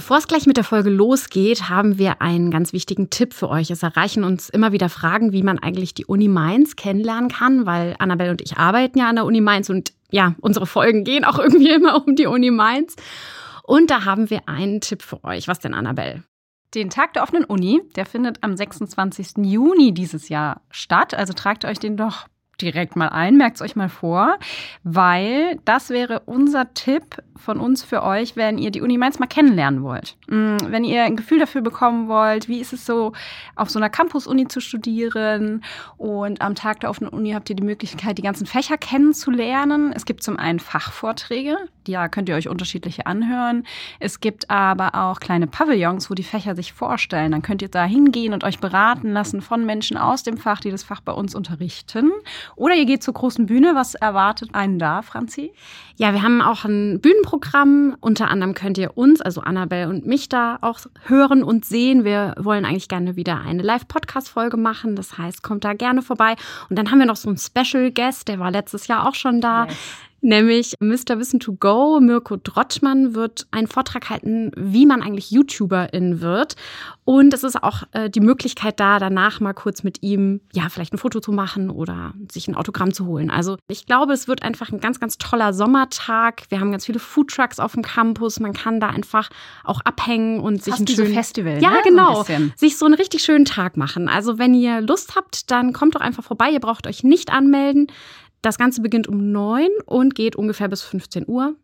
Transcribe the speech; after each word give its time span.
Bevor 0.00 0.16
es 0.16 0.26
gleich 0.26 0.46
mit 0.46 0.56
der 0.56 0.64
Folge 0.64 0.88
losgeht, 0.88 1.68
haben 1.68 1.98
wir 1.98 2.22
einen 2.22 2.50
ganz 2.50 2.72
wichtigen 2.72 3.10
Tipp 3.10 3.34
für 3.34 3.50
euch. 3.50 3.70
Es 3.70 3.82
erreichen 3.82 4.24
uns 4.24 4.48
immer 4.48 4.72
wieder 4.72 4.88
Fragen, 4.88 5.32
wie 5.32 5.42
man 5.42 5.58
eigentlich 5.58 5.92
die 5.92 6.06
Uni 6.06 6.26
Mainz 6.26 6.74
kennenlernen 6.74 7.28
kann, 7.28 7.66
weil 7.66 7.96
Annabelle 7.98 8.30
und 8.30 8.40
ich 8.40 8.56
arbeiten 8.56 8.98
ja 8.98 9.10
an 9.10 9.16
der 9.16 9.26
Uni 9.26 9.42
Mainz 9.42 9.68
und 9.68 9.92
ja, 10.10 10.36
unsere 10.40 10.64
Folgen 10.64 11.04
gehen 11.04 11.26
auch 11.26 11.38
irgendwie 11.38 11.68
immer 11.68 12.02
um 12.02 12.16
die 12.16 12.24
Uni 12.24 12.50
Mainz. 12.50 12.96
Und 13.62 13.90
da 13.90 14.06
haben 14.06 14.30
wir 14.30 14.48
einen 14.48 14.80
Tipp 14.80 15.02
für 15.02 15.22
euch. 15.22 15.48
Was 15.48 15.58
denn, 15.58 15.74
Annabelle? 15.74 16.24
Den 16.74 16.88
Tag 16.88 17.12
der 17.12 17.22
offenen 17.22 17.44
Uni, 17.44 17.82
der 17.94 18.06
findet 18.06 18.42
am 18.42 18.56
26. 18.56 19.44
Juni 19.44 19.92
dieses 19.92 20.30
Jahr 20.30 20.62
statt. 20.70 21.12
Also 21.12 21.34
tragt 21.34 21.66
euch 21.66 21.78
den 21.78 21.98
doch 21.98 22.26
direkt 22.60 22.96
mal 22.96 23.08
ein, 23.08 23.36
merkt 23.36 23.56
es 23.56 23.62
euch 23.62 23.76
mal 23.76 23.88
vor, 23.88 24.38
weil 24.82 25.58
das 25.64 25.90
wäre 25.90 26.20
unser 26.26 26.72
Tipp 26.74 27.22
von 27.36 27.58
uns 27.58 27.82
für 27.82 28.02
euch, 28.02 28.36
wenn 28.36 28.58
ihr 28.58 28.70
die 28.70 28.82
Uni 28.82 28.98
Mainz 28.98 29.18
mal 29.18 29.26
kennenlernen 29.26 29.82
wollt. 29.82 30.16
Mm, 30.28 30.56
wenn 30.66 30.84
ihr 30.84 31.04
ein 31.04 31.16
Gefühl 31.16 31.38
dafür 31.38 31.62
bekommen 31.62 32.08
wollt, 32.08 32.48
wie 32.48 32.60
ist 32.60 32.72
es 32.72 32.84
so, 32.86 33.12
auf 33.56 33.70
so 33.70 33.78
einer 33.78 33.88
Campus-Uni 33.88 34.48
zu 34.48 34.60
studieren 34.60 35.64
und 35.96 36.42
am 36.42 36.54
Tag 36.54 36.80
der 36.80 36.90
offenen 36.90 37.10
Uni 37.10 37.32
habt 37.32 37.48
ihr 37.50 37.56
die 37.56 37.62
Möglichkeit, 37.62 38.18
die 38.18 38.22
ganzen 38.22 38.46
Fächer 38.46 38.76
kennenzulernen. 38.76 39.92
Es 39.94 40.04
gibt 40.04 40.22
zum 40.22 40.36
einen 40.36 40.60
Fachvorträge, 40.60 41.56
da 41.84 42.08
könnt 42.08 42.28
ihr 42.28 42.34
euch 42.34 42.48
unterschiedliche 42.48 43.06
anhören. 43.06 43.64
Es 43.98 44.20
gibt 44.20 44.50
aber 44.50 44.94
auch 44.94 45.18
kleine 45.20 45.46
Pavillons, 45.46 46.10
wo 46.10 46.14
die 46.14 46.22
Fächer 46.22 46.54
sich 46.54 46.72
vorstellen. 46.72 47.32
Dann 47.32 47.42
könnt 47.42 47.62
ihr 47.62 47.68
da 47.68 47.84
hingehen 47.84 48.34
und 48.34 48.44
euch 48.44 48.58
beraten 48.58 49.12
lassen 49.12 49.40
von 49.40 49.64
Menschen 49.64 49.96
aus 49.96 50.22
dem 50.22 50.36
Fach, 50.36 50.60
die 50.60 50.70
das 50.70 50.82
Fach 50.82 51.00
bei 51.00 51.12
uns 51.12 51.34
unterrichten. 51.34 52.12
Oder 52.56 52.74
ihr 52.74 52.86
geht 52.86 53.02
zur 53.02 53.14
großen 53.14 53.46
Bühne. 53.46 53.74
Was 53.74 53.94
erwartet 53.94 54.54
einen 54.54 54.78
da, 54.78 55.02
Franzi? 55.02 55.52
Ja, 55.96 56.12
wir 56.12 56.22
haben 56.22 56.40
auch 56.40 56.64
ein 56.64 57.00
Bühnenprogramm. 57.00 57.96
Unter 58.00 58.28
anderem 58.28 58.54
könnt 58.54 58.78
ihr 58.78 58.96
uns, 58.96 59.20
also 59.20 59.40
Annabelle 59.40 59.88
und 59.88 60.06
mich, 60.06 60.28
da 60.28 60.58
auch 60.60 60.80
hören 61.04 61.42
und 61.42 61.64
sehen. 61.64 62.04
Wir 62.04 62.34
wollen 62.38 62.64
eigentlich 62.64 62.88
gerne 62.88 63.16
wieder 63.16 63.40
eine 63.40 63.62
Live-Podcast-Folge 63.62 64.56
machen. 64.56 64.96
Das 64.96 65.18
heißt, 65.18 65.42
kommt 65.42 65.64
da 65.64 65.74
gerne 65.74 66.02
vorbei. 66.02 66.36
Und 66.68 66.78
dann 66.78 66.90
haben 66.90 66.98
wir 66.98 67.06
noch 67.06 67.16
so 67.16 67.28
einen 67.28 67.38
Special 67.38 67.90
Guest, 67.90 68.28
der 68.28 68.38
war 68.38 68.50
letztes 68.50 68.86
Jahr 68.86 69.06
auch 69.06 69.14
schon 69.14 69.40
da. 69.40 69.66
Yes 69.66 69.76
nämlich 70.20 70.74
Mr. 70.80 71.18
Wissen 71.18 71.40
to 71.40 71.54
Go. 71.54 72.00
Mirko 72.00 72.36
Drottmann 72.36 73.14
wird 73.14 73.46
einen 73.50 73.66
Vortrag 73.66 74.10
halten, 74.10 74.52
wie 74.56 74.86
man 74.86 75.02
eigentlich 75.02 75.30
YouTuberin 75.30 76.20
wird. 76.20 76.56
Und 77.04 77.34
es 77.34 77.42
ist 77.42 77.62
auch 77.62 77.82
äh, 77.92 78.08
die 78.08 78.20
Möglichkeit 78.20 78.78
da, 78.78 78.98
danach 78.98 79.40
mal 79.40 79.52
kurz 79.52 79.82
mit 79.82 80.02
ihm, 80.02 80.40
ja, 80.52 80.68
vielleicht 80.68 80.92
ein 80.92 80.98
Foto 80.98 81.20
zu 81.20 81.32
machen 81.32 81.70
oder 81.70 82.14
sich 82.30 82.46
ein 82.46 82.54
Autogramm 82.54 82.92
zu 82.92 83.06
holen. 83.06 83.30
Also 83.30 83.56
ich 83.68 83.86
glaube, 83.86 84.12
es 84.12 84.28
wird 84.28 84.42
einfach 84.42 84.70
ein 84.70 84.80
ganz, 84.80 85.00
ganz 85.00 85.18
toller 85.18 85.52
Sommertag. 85.52 86.42
Wir 86.50 86.60
haben 86.60 86.70
ganz 86.70 86.86
viele 86.86 86.98
Foodtrucks 86.98 87.58
auf 87.58 87.72
dem 87.72 87.82
Campus. 87.82 88.38
Man 88.38 88.52
kann 88.52 88.80
da 88.80 88.88
einfach 88.88 89.30
auch 89.64 89.80
abhängen 89.80 90.40
und 90.40 90.62
sich 90.62 90.74
Fast 90.74 90.88
einen 90.88 90.96
schönen 90.96 91.14
Festival. 91.14 91.60
Ja, 91.60 91.70
ne? 91.72 91.80
genau. 91.84 92.22
So 92.22 92.32
sich 92.56 92.78
so 92.78 92.86
einen 92.86 92.94
richtig 92.94 93.22
schönen 93.22 93.44
Tag 93.44 93.76
machen. 93.76 94.08
Also 94.08 94.38
wenn 94.38 94.54
ihr 94.54 94.80
Lust 94.80 95.16
habt, 95.16 95.50
dann 95.50 95.72
kommt 95.72 95.94
doch 95.96 96.00
einfach 96.00 96.22
vorbei. 96.22 96.50
Ihr 96.50 96.60
braucht 96.60 96.86
euch 96.86 97.02
nicht 97.02 97.32
anmelden. 97.32 97.88
Das 98.42 98.56
Ganze 98.56 98.80
beginnt 98.80 99.06
um 99.06 99.32
9 99.32 99.68
und 99.84 100.14
geht 100.14 100.34
ungefähr 100.34 100.68
bis 100.68 100.80
15 100.80 101.28
Uhr. 101.28 101.56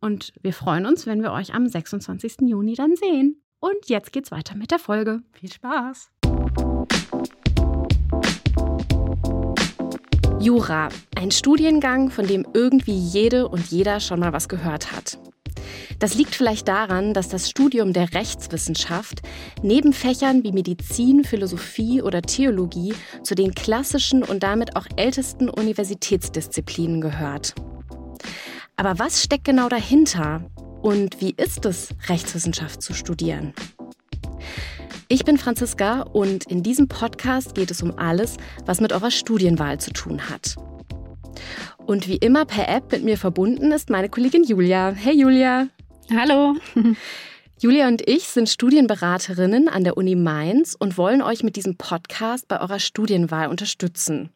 Und 0.00 0.32
wir 0.40 0.52
freuen 0.52 0.86
uns, 0.86 1.04
wenn 1.04 1.22
wir 1.22 1.32
euch 1.32 1.54
am 1.54 1.66
26. 1.66 2.42
Juni 2.42 2.74
dann 2.74 2.94
sehen. 2.94 3.42
Und 3.58 3.74
jetzt 3.86 4.12
geht's 4.12 4.30
weiter 4.30 4.54
mit 4.54 4.70
der 4.70 4.78
Folge. 4.78 5.22
Viel 5.32 5.52
Spaß! 5.52 6.10
Jura, 10.38 10.88
ein 11.16 11.32
Studiengang, 11.32 12.10
von 12.10 12.28
dem 12.28 12.46
irgendwie 12.54 12.96
jede 12.96 13.48
und 13.48 13.66
jeder 13.66 13.98
schon 13.98 14.20
mal 14.20 14.32
was 14.32 14.48
gehört 14.48 14.92
hat. 14.92 15.18
Das 16.00 16.14
liegt 16.14 16.34
vielleicht 16.34 16.66
daran, 16.66 17.12
dass 17.12 17.28
das 17.28 17.50
Studium 17.50 17.92
der 17.92 18.14
Rechtswissenschaft 18.14 19.20
neben 19.62 19.92
Fächern 19.92 20.42
wie 20.42 20.50
Medizin, 20.50 21.24
Philosophie 21.24 22.00
oder 22.00 22.22
Theologie 22.22 22.94
zu 23.22 23.34
den 23.34 23.54
klassischen 23.54 24.22
und 24.24 24.42
damit 24.42 24.76
auch 24.76 24.86
ältesten 24.96 25.50
Universitätsdisziplinen 25.50 27.02
gehört. 27.02 27.54
Aber 28.76 28.98
was 28.98 29.22
steckt 29.22 29.44
genau 29.44 29.68
dahinter? 29.68 30.50
Und 30.80 31.20
wie 31.20 31.34
ist 31.36 31.66
es, 31.66 31.90
Rechtswissenschaft 32.08 32.80
zu 32.80 32.94
studieren? 32.94 33.52
Ich 35.08 35.26
bin 35.26 35.36
Franziska 35.36 36.00
und 36.00 36.44
in 36.44 36.62
diesem 36.62 36.88
Podcast 36.88 37.54
geht 37.54 37.70
es 37.70 37.82
um 37.82 37.98
alles, 37.98 38.38
was 38.64 38.80
mit 38.80 38.94
eurer 38.94 39.10
Studienwahl 39.10 39.78
zu 39.78 39.92
tun 39.92 40.30
hat. 40.30 40.56
Und 41.76 42.08
wie 42.08 42.16
immer 42.16 42.46
per 42.46 42.70
App 42.70 42.90
mit 42.90 43.04
mir 43.04 43.18
verbunden 43.18 43.70
ist 43.72 43.90
meine 43.90 44.08
Kollegin 44.08 44.44
Julia. 44.44 44.92
Hey 44.92 45.20
Julia. 45.20 45.68
Hallo. 46.12 46.56
Julia 47.60 47.86
und 47.86 48.02
ich 48.08 48.24
sind 48.24 48.48
Studienberaterinnen 48.48 49.68
an 49.68 49.84
der 49.84 49.96
Uni 49.96 50.16
Mainz 50.16 50.74
und 50.78 50.98
wollen 50.98 51.22
euch 51.22 51.44
mit 51.44 51.56
diesem 51.56 51.76
Podcast 51.76 52.48
bei 52.48 52.60
eurer 52.60 52.80
Studienwahl 52.80 53.48
unterstützen. 53.48 54.30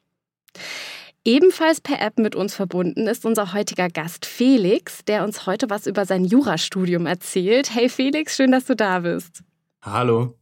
Ebenfalls 1.24 1.80
per 1.80 2.00
App 2.00 2.18
mit 2.18 2.36
uns 2.36 2.54
verbunden 2.54 3.06
ist 3.06 3.24
unser 3.24 3.54
heutiger 3.54 3.88
Gast 3.88 4.26
Felix, 4.26 5.04
der 5.06 5.24
uns 5.24 5.46
heute 5.46 5.70
was 5.70 5.86
über 5.86 6.04
sein 6.04 6.24
Jurastudium 6.24 7.06
erzählt. 7.06 7.74
Hey 7.74 7.88
Felix, 7.88 8.36
schön, 8.36 8.52
dass 8.52 8.66
du 8.66 8.76
da 8.76 9.00
bist. 9.00 9.42
Hallo. 9.82 10.36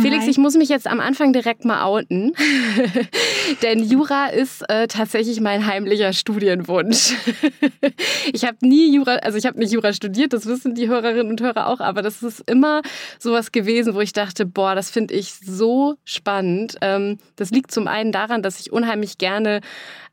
Felix, 0.00 0.26
ich 0.26 0.38
muss 0.38 0.54
mich 0.56 0.68
jetzt 0.68 0.86
am 0.86 1.00
Anfang 1.00 1.32
direkt 1.32 1.64
mal 1.64 1.84
outen, 1.84 2.34
denn 3.62 3.82
Jura 3.82 4.26
ist 4.26 4.68
äh, 4.68 4.88
tatsächlich 4.88 5.40
mein 5.40 5.66
heimlicher 5.66 6.12
Studienwunsch. 6.12 7.14
ich 8.32 8.44
habe 8.44 8.56
nie 8.62 8.94
Jura, 8.94 9.16
also 9.16 9.38
ich 9.38 9.46
habe 9.46 9.58
nicht 9.58 9.72
Jura 9.72 9.92
studiert, 9.92 10.32
das 10.32 10.46
wissen 10.46 10.74
die 10.74 10.88
Hörerinnen 10.88 11.28
und 11.28 11.40
Hörer 11.40 11.68
auch, 11.68 11.80
aber 11.80 12.02
das 12.02 12.22
ist 12.22 12.40
immer 12.48 12.82
sowas 13.18 13.52
gewesen, 13.52 13.94
wo 13.94 14.00
ich 14.00 14.12
dachte, 14.12 14.46
boah, 14.46 14.74
das 14.74 14.90
finde 14.90 15.14
ich 15.14 15.34
so 15.34 15.96
spannend. 16.04 16.76
Ähm, 16.80 17.18
das 17.36 17.50
liegt 17.50 17.70
zum 17.70 17.88
einen 17.88 18.12
daran, 18.12 18.42
dass 18.42 18.60
ich 18.60 18.72
unheimlich 18.72 19.18
gerne 19.18 19.60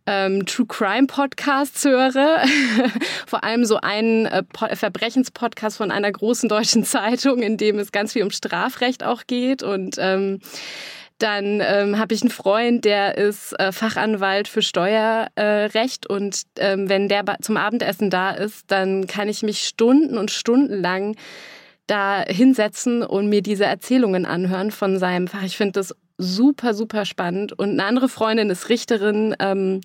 ähm, 0.05 0.45
True 0.45 0.67
Crime 0.67 1.07
Podcasts 1.07 1.83
höre. 1.83 2.43
Vor 3.27 3.43
allem 3.43 3.66
so 3.66 3.77
einen 3.77 4.25
äh, 4.25 4.43
Verbrechenspodcast 4.73 5.77
von 5.77 5.91
einer 5.91 6.11
großen 6.11 6.49
deutschen 6.49 6.83
Zeitung, 6.85 7.41
in 7.41 7.57
dem 7.57 7.79
es 7.79 7.91
ganz 7.91 8.13
viel 8.13 8.23
um 8.23 8.31
Strafrecht 8.31 9.03
auch 9.03 9.23
geht 9.27 9.63
und 9.63 9.95
ähm, 9.99 10.39
dann 11.17 11.61
ähm, 11.61 11.97
habe 11.97 12.13
ich 12.13 12.21
einen 12.21 12.31
Freund, 12.31 12.83
der 12.83 13.17
ist 13.17 13.57
äh, 13.57 13.71
Fachanwalt 13.71 14.49
für 14.49 14.61
Steuerrecht 14.61 16.05
äh, 16.09 16.13
und 16.13 16.41
ähm, 16.59 16.89
wenn 16.89 17.07
der 17.07 17.23
zum 17.41 17.55
Abendessen 17.55 18.09
da 18.09 18.31
ist, 18.31 18.69
dann 18.69 19.07
kann 19.07 19.29
ich 19.29 19.41
mich 19.41 19.61
Stunden 19.61 20.17
und 20.17 20.29
Stunden 20.29 20.81
lang 20.81 21.15
da 21.88 22.21
hinsetzen 22.27 23.01
und 23.03 23.29
mir 23.29 23.41
diese 23.41 23.65
Erzählungen 23.65 24.25
anhören 24.25 24.71
von 24.71 24.99
seinem 24.99 25.27
Fach. 25.27 25.44
Ich 25.44 25.55
finde 25.55 25.73
das 25.73 25.95
super, 26.17 26.73
super 26.73 27.05
spannend. 27.05 27.53
Und 27.57 27.71
eine 27.71 27.85
andere 27.85 28.09
Freundin 28.09 28.49
ist 28.49 28.69
Richterin, 28.69 29.35
ähm, 29.39 29.81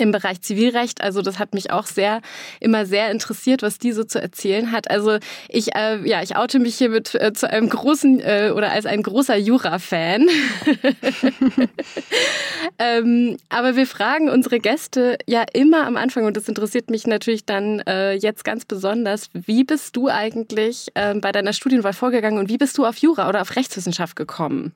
im 0.00 0.12
Bereich 0.12 0.40
Zivilrecht. 0.42 1.00
Also 1.00 1.22
das 1.22 1.38
hat 1.38 1.54
mich 1.54 1.70
auch 1.70 1.86
sehr 1.86 2.20
immer 2.60 2.86
sehr 2.86 3.10
interessiert, 3.10 3.62
was 3.62 3.78
die 3.78 3.92
so 3.92 4.04
zu 4.04 4.20
erzählen 4.20 4.72
hat. 4.72 4.90
Also 4.90 5.18
ich 5.48 5.74
äh, 5.74 6.06
ja 6.08 6.22
ich 6.22 6.36
oute 6.36 6.58
mich 6.58 6.76
hier 6.76 6.88
mit 6.88 7.14
äh, 7.14 7.32
zu 7.32 7.50
einem 7.50 7.68
großen 7.68 8.20
äh, 8.20 8.52
oder 8.54 8.72
als 8.72 8.86
ein 8.86 9.02
großer 9.02 9.36
Jura-Fan. 9.36 10.28
ähm, 12.78 13.36
aber 13.48 13.76
wir 13.76 13.86
fragen 13.86 14.28
unsere 14.28 14.60
Gäste 14.60 15.18
ja 15.26 15.44
immer 15.52 15.86
am 15.86 15.96
Anfang 15.96 16.24
und 16.24 16.36
das 16.36 16.48
interessiert 16.48 16.90
mich 16.90 17.06
natürlich 17.06 17.44
dann 17.44 17.80
äh, 17.80 18.14
jetzt 18.14 18.44
ganz 18.44 18.64
besonders. 18.64 19.28
Wie 19.32 19.64
bist 19.64 19.96
du 19.96 20.08
eigentlich 20.08 20.88
ähm, 20.94 21.20
bei 21.20 21.32
deiner 21.32 21.52
Studienwahl 21.52 21.92
vorgegangen 21.92 22.38
und 22.38 22.48
wie 22.48 22.58
bist 22.58 22.78
du 22.78 22.86
auf 22.86 22.96
Jura 22.96 23.28
oder 23.28 23.42
auf 23.42 23.56
Rechtswissenschaft 23.56 24.16
gekommen? 24.16 24.72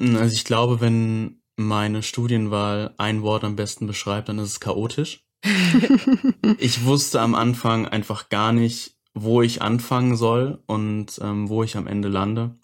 Also 0.00 0.34
ich 0.34 0.44
glaube, 0.44 0.80
wenn 0.80 1.39
meine 1.60 2.02
Studienwahl 2.02 2.94
ein 2.96 3.22
Wort 3.22 3.44
am 3.44 3.56
besten 3.56 3.86
beschreibt, 3.86 4.28
dann 4.28 4.38
ist 4.38 4.48
es 4.48 4.60
chaotisch. 4.60 5.24
ich 6.58 6.84
wusste 6.84 7.20
am 7.20 7.34
Anfang 7.34 7.86
einfach 7.86 8.28
gar 8.28 8.52
nicht, 8.52 8.96
wo 9.14 9.42
ich 9.42 9.62
anfangen 9.62 10.16
soll 10.16 10.62
und 10.66 11.18
ähm, 11.22 11.48
wo 11.48 11.62
ich 11.62 11.76
am 11.76 11.86
Ende 11.86 12.08
lande. 12.08 12.56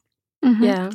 Mhm. 0.42 0.62
Ja. 0.62 0.90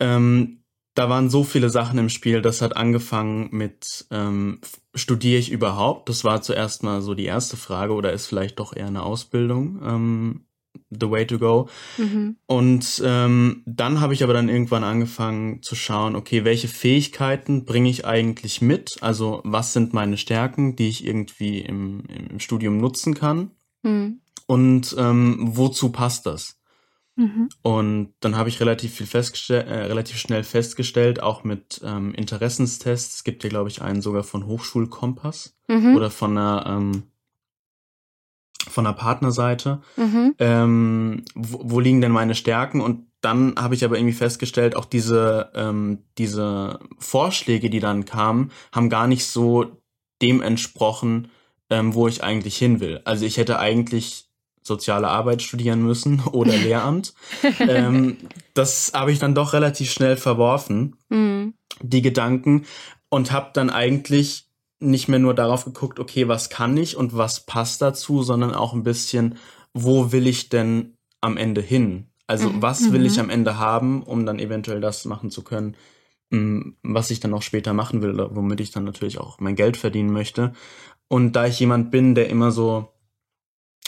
Ähm, 0.00 0.62
da 0.94 1.08
waren 1.08 1.30
so 1.30 1.44
viele 1.44 1.70
Sachen 1.70 1.98
im 1.98 2.08
Spiel. 2.08 2.42
Das 2.42 2.60
hat 2.60 2.76
angefangen 2.76 3.48
mit, 3.52 4.06
ähm, 4.10 4.60
studiere 4.94 5.38
ich 5.38 5.50
überhaupt? 5.50 6.08
Das 6.08 6.24
war 6.24 6.42
zuerst 6.42 6.82
mal 6.82 7.02
so 7.02 7.14
die 7.14 7.26
erste 7.26 7.56
Frage 7.56 7.92
oder 7.92 8.12
ist 8.12 8.26
vielleicht 8.26 8.58
doch 8.58 8.74
eher 8.74 8.88
eine 8.88 9.04
Ausbildung. 9.04 10.44
The 10.90 11.10
way 11.10 11.26
to 11.26 11.38
go. 11.38 11.68
Mhm. 11.98 12.36
Und 12.46 13.02
ähm, 13.04 13.62
dann 13.66 14.00
habe 14.00 14.14
ich 14.14 14.24
aber 14.24 14.32
dann 14.32 14.48
irgendwann 14.48 14.84
angefangen 14.84 15.62
zu 15.62 15.74
schauen, 15.74 16.16
okay, 16.16 16.44
welche 16.44 16.68
Fähigkeiten 16.68 17.64
bringe 17.64 17.90
ich 17.90 18.06
eigentlich 18.06 18.62
mit? 18.62 18.96
Also 19.02 19.42
was 19.44 19.72
sind 19.72 19.92
meine 19.92 20.16
Stärken, 20.16 20.76
die 20.76 20.88
ich 20.88 21.04
irgendwie 21.04 21.60
im, 21.60 22.04
im 22.30 22.40
Studium 22.40 22.78
nutzen 22.78 23.14
kann? 23.14 23.50
Mhm. 23.82 24.20
Und 24.46 24.96
ähm, 24.98 25.36
wozu 25.40 25.92
passt 25.92 26.24
das? 26.24 26.58
Mhm. 27.18 27.48
Und 27.62 28.14
dann 28.20 28.36
habe 28.36 28.48
ich 28.48 28.60
relativ 28.60 28.94
viel 28.94 29.06
festgestellt, 29.06 29.66
äh, 29.66 29.86
relativ 29.86 30.18
schnell 30.18 30.44
festgestellt, 30.44 31.20
auch 31.20 31.42
mit 31.42 31.80
ähm, 31.84 32.14
Interessenstests. 32.14 33.16
Es 33.16 33.24
gibt 33.24 33.42
ja, 33.42 33.50
glaube 33.50 33.68
ich, 33.68 33.82
einen 33.82 34.02
sogar 34.02 34.22
von 34.22 34.46
Hochschulkompass 34.46 35.58
mhm. 35.66 35.96
oder 35.96 36.10
von 36.10 36.38
einer 36.38 36.64
ähm, 36.66 37.02
von 38.68 38.84
der 38.84 38.92
Partnerseite. 38.92 39.80
Mhm. 39.96 40.34
Ähm, 40.38 41.24
wo, 41.34 41.60
wo, 41.64 41.80
liegen 41.80 42.00
denn 42.00 42.12
meine 42.12 42.34
Stärken? 42.34 42.80
Und 42.80 43.06
dann 43.20 43.54
habe 43.58 43.74
ich 43.74 43.84
aber 43.84 43.96
irgendwie 43.96 44.14
festgestellt, 44.14 44.76
auch 44.76 44.84
diese, 44.84 45.50
ähm, 45.54 46.04
diese 46.18 46.78
Vorschläge, 46.98 47.70
die 47.70 47.80
dann 47.80 48.04
kamen, 48.04 48.50
haben 48.72 48.88
gar 48.88 49.06
nicht 49.06 49.26
so 49.26 49.80
dem 50.22 50.42
entsprochen, 50.42 51.28
ähm, 51.70 51.94
wo 51.94 52.08
ich 52.08 52.22
eigentlich 52.22 52.56
hin 52.56 52.80
will. 52.80 53.00
Also 53.04 53.24
ich 53.24 53.36
hätte 53.36 53.58
eigentlich 53.58 54.28
soziale 54.62 55.08
Arbeit 55.08 55.42
studieren 55.42 55.82
müssen 55.82 56.20
oder 56.32 56.56
Lehramt. 56.56 57.14
ähm, 57.58 58.18
das 58.54 58.92
habe 58.94 59.12
ich 59.12 59.18
dann 59.18 59.34
doch 59.34 59.52
relativ 59.52 59.90
schnell 59.90 60.16
verworfen, 60.16 60.96
mhm. 61.08 61.54
die 61.82 62.02
Gedanken, 62.02 62.66
und 63.10 63.32
habe 63.32 63.50
dann 63.54 63.70
eigentlich 63.70 64.47
nicht 64.80 65.08
mehr 65.08 65.18
nur 65.18 65.34
darauf 65.34 65.64
geguckt, 65.64 65.98
okay, 65.98 66.28
was 66.28 66.50
kann 66.50 66.76
ich 66.76 66.96
und 66.96 67.16
was 67.16 67.46
passt 67.46 67.82
dazu, 67.82 68.22
sondern 68.22 68.54
auch 68.54 68.72
ein 68.72 68.84
bisschen, 68.84 69.36
wo 69.74 70.12
will 70.12 70.26
ich 70.26 70.48
denn 70.48 70.96
am 71.20 71.36
Ende 71.36 71.60
hin? 71.60 72.10
Also 72.26 72.50
mhm. 72.50 72.62
was 72.62 72.92
will 72.92 73.06
ich 73.06 73.14
mhm. 73.14 73.24
am 73.24 73.30
Ende 73.30 73.58
haben, 73.58 74.02
um 74.02 74.26
dann 74.26 74.38
eventuell 74.38 74.80
das 74.80 75.04
machen 75.04 75.30
zu 75.30 75.42
können, 75.42 75.76
mm, 76.30 76.70
was 76.82 77.10
ich 77.10 77.20
dann 77.20 77.34
auch 77.34 77.42
später 77.42 77.72
machen 77.72 78.02
will, 78.02 78.16
womit 78.30 78.60
ich 78.60 78.70
dann 78.70 78.84
natürlich 78.84 79.18
auch 79.18 79.40
mein 79.40 79.56
Geld 79.56 79.76
verdienen 79.76 80.12
möchte. 80.12 80.52
Und 81.08 81.32
da 81.32 81.46
ich 81.46 81.58
jemand 81.58 81.90
bin, 81.90 82.14
der 82.14 82.28
immer 82.28 82.50
so 82.50 82.92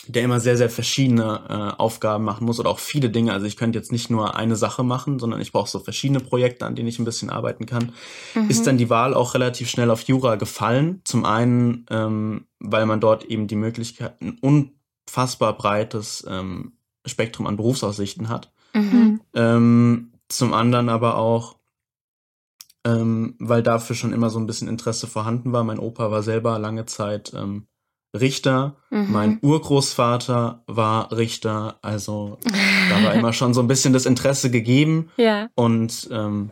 der 0.06 0.22
immer 0.22 0.40
sehr, 0.40 0.56
sehr 0.56 0.70
verschiedene 0.70 1.42
äh, 1.48 1.80
Aufgaben 1.80 2.24
machen 2.24 2.46
muss 2.46 2.58
oder 2.58 2.70
auch 2.70 2.78
viele 2.78 3.10
Dinge. 3.10 3.32
Also 3.32 3.46
ich 3.46 3.56
könnte 3.56 3.78
jetzt 3.78 3.92
nicht 3.92 4.10
nur 4.10 4.34
eine 4.34 4.56
Sache 4.56 4.82
machen, 4.82 5.18
sondern 5.18 5.40
ich 5.40 5.52
brauche 5.52 5.68
so 5.68 5.78
verschiedene 5.78 6.20
Projekte, 6.20 6.66
an 6.66 6.74
denen 6.74 6.88
ich 6.88 6.98
ein 6.98 7.04
bisschen 7.04 7.30
arbeiten 7.30 7.66
kann. 7.66 7.92
Mhm. 8.34 8.48
Ist 8.48 8.66
dann 8.66 8.78
die 8.78 8.90
Wahl 8.90 9.14
auch 9.14 9.34
relativ 9.34 9.68
schnell 9.68 9.90
auf 9.90 10.02
Jura 10.02 10.36
gefallen. 10.36 11.02
Zum 11.04 11.24
einen, 11.24 11.86
ähm, 11.90 12.46
weil 12.58 12.86
man 12.86 13.00
dort 13.00 13.24
eben 13.24 13.46
die 13.46 13.56
Möglichkeit, 13.56 14.20
ein 14.20 14.38
unfassbar 14.40 15.56
breites 15.56 16.24
ähm, 16.28 16.72
Spektrum 17.06 17.46
an 17.46 17.56
Berufsaussichten 17.56 18.28
hat. 18.28 18.52
Mhm. 18.74 19.20
Ähm, 19.34 20.12
zum 20.28 20.54
anderen 20.54 20.88
aber 20.88 21.16
auch, 21.16 21.56
ähm, 22.86 23.34
weil 23.38 23.62
dafür 23.62 23.96
schon 23.96 24.12
immer 24.12 24.30
so 24.30 24.38
ein 24.38 24.46
bisschen 24.46 24.68
Interesse 24.68 25.06
vorhanden 25.06 25.52
war. 25.52 25.64
Mein 25.64 25.78
Opa 25.78 26.10
war 26.10 26.22
selber 26.22 26.58
lange 26.58 26.86
Zeit 26.86 27.32
ähm, 27.34 27.66
Richter. 28.18 28.76
Mhm. 28.90 29.12
Mein 29.12 29.38
Urgroßvater 29.42 30.62
war 30.66 31.12
Richter. 31.12 31.78
Also 31.82 32.38
da 32.90 33.04
war 33.04 33.14
immer 33.14 33.32
schon 33.32 33.54
so 33.54 33.60
ein 33.60 33.68
bisschen 33.68 33.92
das 33.92 34.06
Interesse 34.06 34.50
gegeben. 34.50 35.10
Ja. 35.16 35.48
Und 35.54 36.08
ähm, 36.10 36.50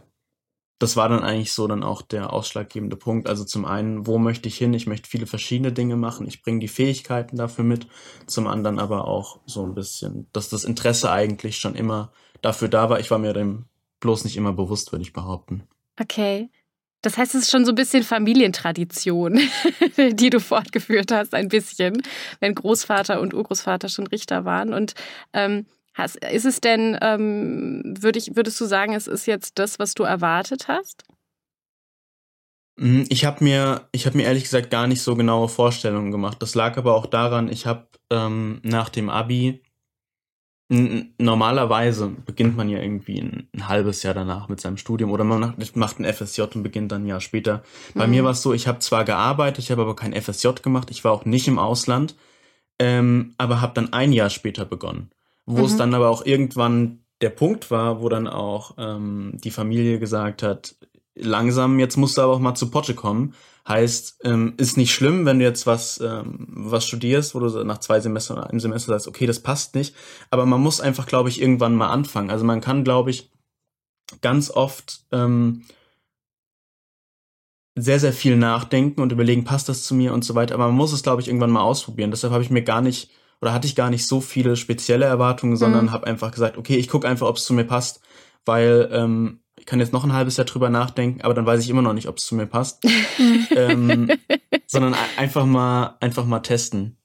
das 0.78 0.96
war 0.96 1.08
dann 1.08 1.24
eigentlich 1.24 1.52
so 1.52 1.66
dann 1.66 1.82
auch 1.82 2.02
der 2.02 2.32
ausschlaggebende 2.32 2.96
Punkt. 2.96 3.28
Also 3.28 3.44
zum 3.44 3.64
einen, 3.64 4.06
wo 4.06 4.18
möchte 4.18 4.48
ich 4.48 4.56
hin? 4.58 4.74
Ich 4.74 4.86
möchte 4.86 5.08
viele 5.08 5.26
verschiedene 5.26 5.72
Dinge 5.72 5.96
machen. 5.96 6.26
Ich 6.28 6.42
bringe 6.42 6.60
die 6.60 6.68
Fähigkeiten 6.68 7.36
dafür 7.36 7.64
mit. 7.64 7.86
Zum 8.26 8.46
anderen 8.46 8.78
aber 8.78 9.08
auch 9.08 9.40
so 9.46 9.64
ein 9.64 9.74
bisschen, 9.74 10.28
dass 10.32 10.50
das 10.50 10.64
Interesse 10.64 11.10
eigentlich 11.10 11.56
schon 11.56 11.74
immer 11.74 12.12
dafür 12.42 12.68
da 12.68 12.90
war. 12.90 13.00
Ich 13.00 13.10
war 13.10 13.18
mir 13.18 13.32
dem 13.32 13.64
bloß 14.00 14.24
nicht 14.24 14.36
immer 14.36 14.52
bewusst, 14.52 14.92
würde 14.92 15.02
ich 15.02 15.12
behaupten. 15.12 15.64
Okay. 16.00 16.50
Das 17.02 17.16
heißt, 17.16 17.34
es 17.34 17.42
ist 17.42 17.50
schon 17.50 17.64
so 17.64 17.72
ein 17.72 17.76
bisschen 17.76 18.02
Familientradition, 18.02 19.40
die 19.96 20.30
du 20.30 20.40
fortgeführt 20.40 21.12
hast, 21.12 21.34
ein 21.34 21.48
bisschen, 21.48 22.02
wenn 22.40 22.54
Großvater 22.54 23.20
und 23.20 23.34
Urgroßvater 23.34 23.88
schon 23.88 24.06
Richter 24.08 24.44
waren. 24.44 24.74
Und 24.74 24.94
ähm, 25.32 25.66
hast, 25.94 26.16
ist 26.16 26.44
es 26.44 26.60
denn, 26.60 26.98
ähm, 27.00 27.82
würd 28.00 28.16
ich, 28.16 28.34
würdest 28.34 28.60
du 28.60 28.64
sagen, 28.64 28.94
es 28.94 29.06
ist 29.06 29.26
jetzt 29.26 29.58
das, 29.58 29.78
was 29.78 29.94
du 29.94 30.02
erwartet 30.02 30.66
hast? 30.66 31.04
Mhm, 32.78 33.06
ich 33.08 33.24
habe 33.24 33.44
mir, 33.44 33.88
habe 33.94 34.16
mir 34.16 34.24
ehrlich 34.24 34.44
gesagt 34.44 34.70
gar 34.70 34.86
nicht 34.86 35.02
so 35.02 35.14
genaue 35.14 35.48
Vorstellungen 35.48 36.10
gemacht. 36.10 36.38
Das 36.40 36.54
lag 36.54 36.76
aber 36.78 36.94
auch 36.94 37.06
daran, 37.06 37.48
ich 37.48 37.66
habe 37.66 37.88
ähm, 38.10 38.60
nach 38.62 38.88
dem 38.88 39.10
Abi 39.10 39.62
Normalerweise 40.70 42.08
beginnt 42.08 42.54
man 42.54 42.68
ja 42.68 42.78
irgendwie 42.78 43.20
ein, 43.20 43.48
ein, 43.54 43.68
halbes 43.68 44.02
Jahr 44.02 44.12
danach 44.12 44.50
mit 44.50 44.60
seinem 44.60 44.76
Studium 44.76 45.10
oder 45.10 45.24
man 45.24 45.54
macht 45.74 45.98
ein 45.98 46.12
FSJ 46.12 46.42
und 46.42 46.62
beginnt 46.62 46.92
dann 46.92 47.04
ein 47.04 47.06
Jahr 47.06 47.22
später. 47.22 47.62
Bei 47.94 48.06
mhm. 48.06 48.10
mir 48.10 48.24
war 48.24 48.32
es 48.32 48.42
so, 48.42 48.52
ich 48.52 48.68
habe 48.68 48.78
zwar 48.80 49.06
gearbeitet, 49.06 49.64
ich 49.64 49.70
habe 49.70 49.80
aber 49.80 49.96
kein 49.96 50.12
FSJ 50.12 50.48
gemacht, 50.62 50.90
ich 50.90 51.04
war 51.04 51.12
auch 51.12 51.24
nicht 51.24 51.48
im 51.48 51.58
Ausland, 51.58 52.16
ähm, 52.78 53.34
aber 53.38 53.62
habe 53.62 53.72
dann 53.74 53.94
ein 53.94 54.12
Jahr 54.12 54.28
später 54.28 54.66
begonnen. 54.66 55.10
Wo 55.46 55.60
mhm. 55.60 55.64
es 55.64 55.76
dann 55.78 55.94
aber 55.94 56.10
auch 56.10 56.26
irgendwann 56.26 57.00
der 57.22 57.30
Punkt 57.30 57.70
war, 57.70 58.02
wo 58.02 58.10
dann 58.10 58.28
auch 58.28 58.74
ähm, 58.76 59.32
die 59.42 59.50
Familie 59.50 59.98
gesagt 59.98 60.42
hat, 60.42 60.76
langsam, 61.14 61.78
jetzt 61.78 61.96
musst 61.96 62.18
du 62.18 62.22
aber 62.22 62.34
auch 62.34 62.40
mal 62.40 62.54
zu 62.54 62.70
Potte 62.70 62.94
kommen. 62.94 63.34
Heißt, 63.68 64.20
ähm, 64.24 64.54
ist 64.56 64.78
nicht 64.78 64.94
schlimm, 64.94 65.26
wenn 65.26 65.38
du 65.38 65.44
jetzt 65.44 65.66
was, 65.66 66.00
ähm, 66.00 66.46
was 66.48 66.86
studierst, 66.86 67.34
wo 67.34 67.40
du 67.40 67.64
nach 67.64 67.78
zwei 67.78 68.00
Semestern 68.00 68.38
oder 68.38 68.48
einem 68.48 68.60
Semester 68.60 68.92
sagst, 68.92 69.06
okay, 69.06 69.26
das 69.26 69.40
passt 69.40 69.74
nicht. 69.74 69.94
Aber 70.30 70.46
man 70.46 70.60
muss 70.60 70.80
einfach, 70.80 71.06
glaube 71.06 71.28
ich, 71.28 71.40
irgendwann 71.40 71.74
mal 71.74 71.90
anfangen. 71.90 72.30
Also 72.30 72.46
man 72.46 72.62
kann, 72.62 72.82
glaube 72.82 73.10
ich, 73.10 73.30
ganz 74.22 74.50
oft 74.50 75.04
ähm, 75.12 75.64
sehr, 77.74 78.00
sehr 78.00 78.14
viel 78.14 78.36
nachdenken 78.36 79.02
und 79.02 79.12
überlegen, 79.12 79.44
passt 79.44 79.68
das 79.68 79.84
zu 79.84 79.94
mir 79.94 80.14
und 80.14 80.24
so 80.24 80.34
weiter. 80.34 80.54
Aber 80.54 80.66
man 80.66 80.76
muss 80.76 80.92
es, 80.92 81.02
glaube 81.02 81.20
ich, 81.20 81.28
irgendwann 81.28 81.50
mal 81.50 81.60
ausprobieren. 81.60 82.10
Deshalb 82.10 82.32
habe 82.32 82.42
ich 82.42 82.50
mir 82.50 82.62
gar 82.62 82.80
nicht 82.80 83.10
oder 83.40 83.52
hatte 83.52 83.66
ich 83.66 83.76
gar 83.76 83.90
nicht 83.90 84.06
so 84.06 84.20
viele 84.20 84.56
spezielle 84.56 85.04
Erwartungen, 85.04 85.56
sondern 85.56 85.86
mhm. 85.86 85.92
habe 85.92 86.06
einfach 86.06 86.32
gesagt, 86.32 86.56
okay, 86.56 86.76
ich 86.76 86.88
gucke 86.88 87.06
einfach, 87.06 87.28
ob 87.28 87.36
es 87.36 87.44
zu 87.44 87.54
mir 87.54 87.64
passt, 87.64 88.00
weil 88.44 88.88
ähm, 88.92 89.40
kann 89.68 89.80
jetzt 89.80 89.92
noch 89.92 90.02
ein 90.02 90.14
halbes 90.14 90.38
Jahr 90.38 90.46
drüber 90.46 90.70
nachdenken, 90.70 91.20
aber 91.20 91.34
dann 91.34 91.44
weiß 91.44 91.62
ich 91.62 91.68
immer 91.68 91.82
noch 91.82 91.92
nicht, 91.92 92.08
ob 92.08 92.16
es 92.16 92.24
zu 92.24 92.34
mir 92.34 92.46
passt. 92.46 92.84
ähm, 93.50 94.10
sondern 94.66 94.96
einfach 95.16 95.44
mal, 95.44 95.96
einfach 96.00 96.24
mal 96.24 96.40
testen. 96.40 96.96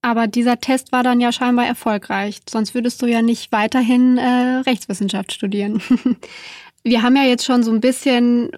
Aber 0.00 0.26
dieser 0.26 0.58
Test 0.58 0.90
war 0.92 1.02
dann 1.02 1.20
ja 1.20 1.32
scheinbar 1.32 1.66
erfolgreich. 1.66 2.40
Sonst 2.48 2.74
würdest 2.74 3.02
du 3.02 3.06
ja 3.06 3.20
nicht 3.22 3.52
weiterhin 3.52 4.16
äh, 4.16 4.62
Rechtswissenschaft 4.66 5.32
studieren. 5.32 5.82
Wir 6.82 7.02
haben 7.02 7.16
ja 7.16 7.24
jetzt 7.24 7.44
schon 7.44 7.62
so 7.62 7.72
ein 7.72 7.80
bisschen 7.80 8.50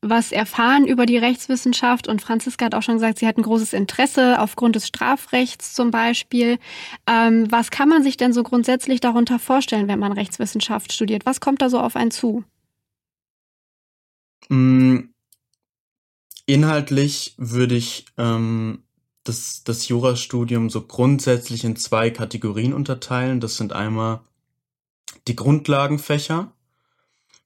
was 0.00 0.32
erfahren 0.32 0.86
über 0.86 1.06
die 1.06 1.16
Rechtswissenschaft 1.16 2.08
und 2.08 2.22
Franziska 2.22 2.66
hat 2.66 2.74
auch 2.74 2.82
schon 2.82 2.96
gesagt, 2.96 3.18
sie 3.18 3.26
hat 3.26 3.38
ein 3.38 3.42
großes 3.42 3.72
Interesse 3.72 4.38
aufgrund 4.38 4.76
des 4.76 4.86
Strafrechts 4.86 5.74
zum 5.74 5.90
Beispiel. 5.90 6.58
Ähm, 7.06 7.50
was 7.50 7.70
kann 7.70 7.88
man 7.88 8.02
sich 8.02 8.16
denn 8.16 8.32
so 8.32 8.42
grundsätzlich 8.42 9.00
darunter 9.00 9.38
vorstellen, 9.38 9.88
wenn 9.88 9.98
man 9.98 10.12
Rechtswissenschaft 10.12 10.92
studiert? 10.92 11.26
Was 11.26 11.40
kommt 11.40 11.62
da 11.62 11.70
so 11.70 11.80
auf 11.80 11.96
einen 11.96 12.10
zu? 12.10 12.44
Mm, 14.48 14.98
inhaltlich 16.46 17.34
würde 17.38 17.74
ich 17.74 18.06
ähm, 18.18 18.84
das, 19.24 19.62
das 19.64 19.88
Jurastudium 19.88 20.70
so 20.70 20.82
grundsätzlich 20.82 21.64
in 21.64 21.76
zwei 21.76 22.10
Kategorien 22.10 22.72
unterteilen. 22.72 23.40
Das 23.40 23.56
sind 23.56 23.72
einmal 23.72 24.20
die 25.26 25.36
Grundlagenfächer, 25.36 26.54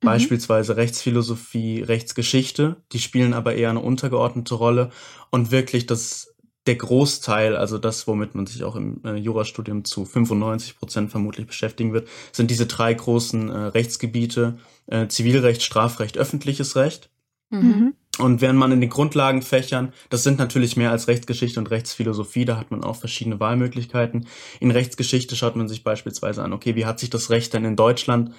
Mhm. 0.03 0.07
Beispielsweise 0.07 0.77
Rechtsphilosophie, 0.77 1.83
Rechtsgeschichte, 1.83 2.77
die 2.93 3.01
spielen 3.01 3.35
aber 3.35 3.55
eher 3.55 3.71
eine 3.71 3.81
untergeordnete 3.81 4.55
Rolle 4.55 4.91
und 5.31 5.51
wirklich 5.51 5.87
das 5.87 6.35
der 6.67 6.77
Großteil, 6.77 7.57
also 7.57 7.79
das, 7.79 8.07
womit 8.07 8.35
man 8.35 8.47
sich 8.47 8.65
auch 8.65 8.77
im 8.77 9.01
äh, 9.05 9.15
Jurastudium 9.15 9.85
zu 9.85 10.05
95 10.05 10.79
Prozent 10.79 11.11
vermutlich 11.11 11.47
beschäftigen 11.47 11.93
wird, 11.93 12.09
sind 12.33 12.51
diese 12.51 12.67
drei 12.67 12.93
großen 12.93 13.49
äh, 13.49 13.59
Rechtsgebiete, 13.59 14.59
äh, 14.87 15.09
Zivilrecht, 15.09 15.63
Strafrecht, 15.63 16.19
öffentliches 16.19 16.77
Recht. 16.77 17.11
Mhm. 17.51 17.95
Und 18.19 18.41
während 18.41 18.59
man 18.59 18.73
in 18.73 18.81
den 18.81 18.91
Grundlagenfächern, 18.91 19.93
das 20.11 20.25
sind 20.25 20.39
natürlich 20.39 20.77
mehr 20.77 20.91
als 20.91 21.07
Rechtsgeschichte 21.07 21.61
und 21.61 21.71
Rechtsphilosophie, 21.71 22.45
da 22.45 22.57
hat 22.57 22.71
man 22.71 22.83
auch 22.83 22.97
verschiedene 22.97 23.39
Wahlmöglichkeiten. 23.39 24.27
In 24.61 24.73
Rechtsgeschichte 24.73 25.37
schaut 25.37 25.57
man 25.57 25.69
sich 25.69 25.85
beispielsweise 25.85 26.43
an, 26.43 26.53
okay, 26.53 26.75
wie 26.75 26.85
hat 26.85 26.99
sich 26.99 27.11
das 27.11 27.31
Recht 27.31 27.55
denn 27.55 27.65
in 27.65 27.77
Deutschland 27.77 28.33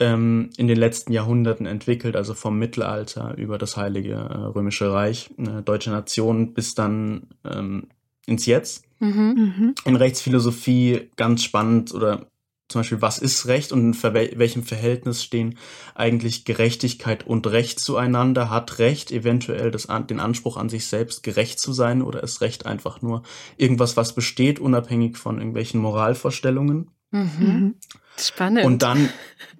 ähm, 0.00 0.50
in 0.56 0.68
den 0.68 0.78
letzten 0.78 1.12
Jahrhunderten 1.12 1.66
entwickelt, 1.66 2.16
also 2.16 2.34
vom 2.34 2.58
Mittelalter 2.58 3.36
über 3.36 3.58
das 3.58 3.76
Heilige 3.76 4.14
äh, 4.14 4.36
Römische 4.36 4.92
Reich, 4.92 5.30
äh, 5.38 5.62
deutsche 5.62 5.90
Nation 5.90 6.54
bis 6.54 6.74
dann 6.74 7.28
ähm, 7.44 7.88
ins 8.26 8.46
Jetzt. 8.46 8.84
Mhm. 9.00 9.10
mhm. 9.10 9.74
In 9.84 9.96
Rechtsphilosophie 9.96 11.10
ganz 11.16 11.42
spannend 11.42 11.94
oder 11.94 12.26
zum 12.68 12.80
Beispiel, 12.80 13.00
was 13.00 13.18
ist 13.18 13.46
Recht 13.46 13.72
und 13.72 13.80
in 13.80 14.14
welchem 14.14 14.62
Verhältnis 14.62 15.24
stehen 15.24 15.56
eigentlich 15.94 16.44
Gerechtigkeit 16.44 17.26
und 17.26 17.46
Recht 17.46 17.80
zueinander? 17.80 18.50
Hat 18.50 18.78
Recht 18.78 19.10
eventuell 19.10 19.70
das, 19.70 19.88
den 20.10 20.20
Anspruch 20.20 20.58
an 20.58 20.68
sich 20.68 20.86
selbst, 20.86 21.22
gerecht 21.22 21.60
zu 21.60 21.72
sein 21.72 22.02
oder 22.02 22.22
ist 22.22 22.42
Recht 22.42 22.66
einfach 22.66 23.00
nur 23.00 23.22
irgendwas, 23.56 23.96
was 23.96 24.14
besteht, 24.14 24.60
unabhängig 24.60 25.16
von 25.16 25.38
irgendwelchen 25.38 25.80
Moralvorstellungen? 25.80 26.90
Mhm. 27.10 27.30
mhm. 27.38 27.74
Spannend. 28.18 28.64
Und 28.64 28.82
dann, 28.82 29.08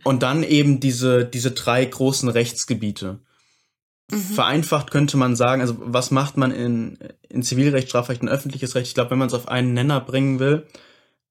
und 0.04 0.22
dann 0.22 0.42
eben 0.42 0.80
diese, 0.80 1.24
diese 1.24 1.52
drei 1.52 1.84
großen 1.84 2.28
Rechtsgebiete. 2.28 3.20
Mhm. 4.10 4.16
Vereinfacht 4.16 4.90
könnte 4.90 5.16
man 5.16 5.36
sagen, 5.36 5.60
also 5.60 5.76
was 5.80 6.10
macht 6.10 6.36
man 6.36 6.50
in, 6.50 6.98
in 7.28 7.42
Zivilrecht, 7.42 7.88
Strafrecht 7.88 8.22
und 8.22 8.28
öffentliches 8.28 8.74
Recht? 8.74 8.88
Ich 8.88 8.94
glaube, 8.94 9.12
wenn 9.12 9.18
man 9.18 9.28
es 9.28 9.34
auf 9.34 9.48
einen 9.48 9.74
Nenner 9.74 10.00
bringen 10.00 10.38
will, 10.38 10.66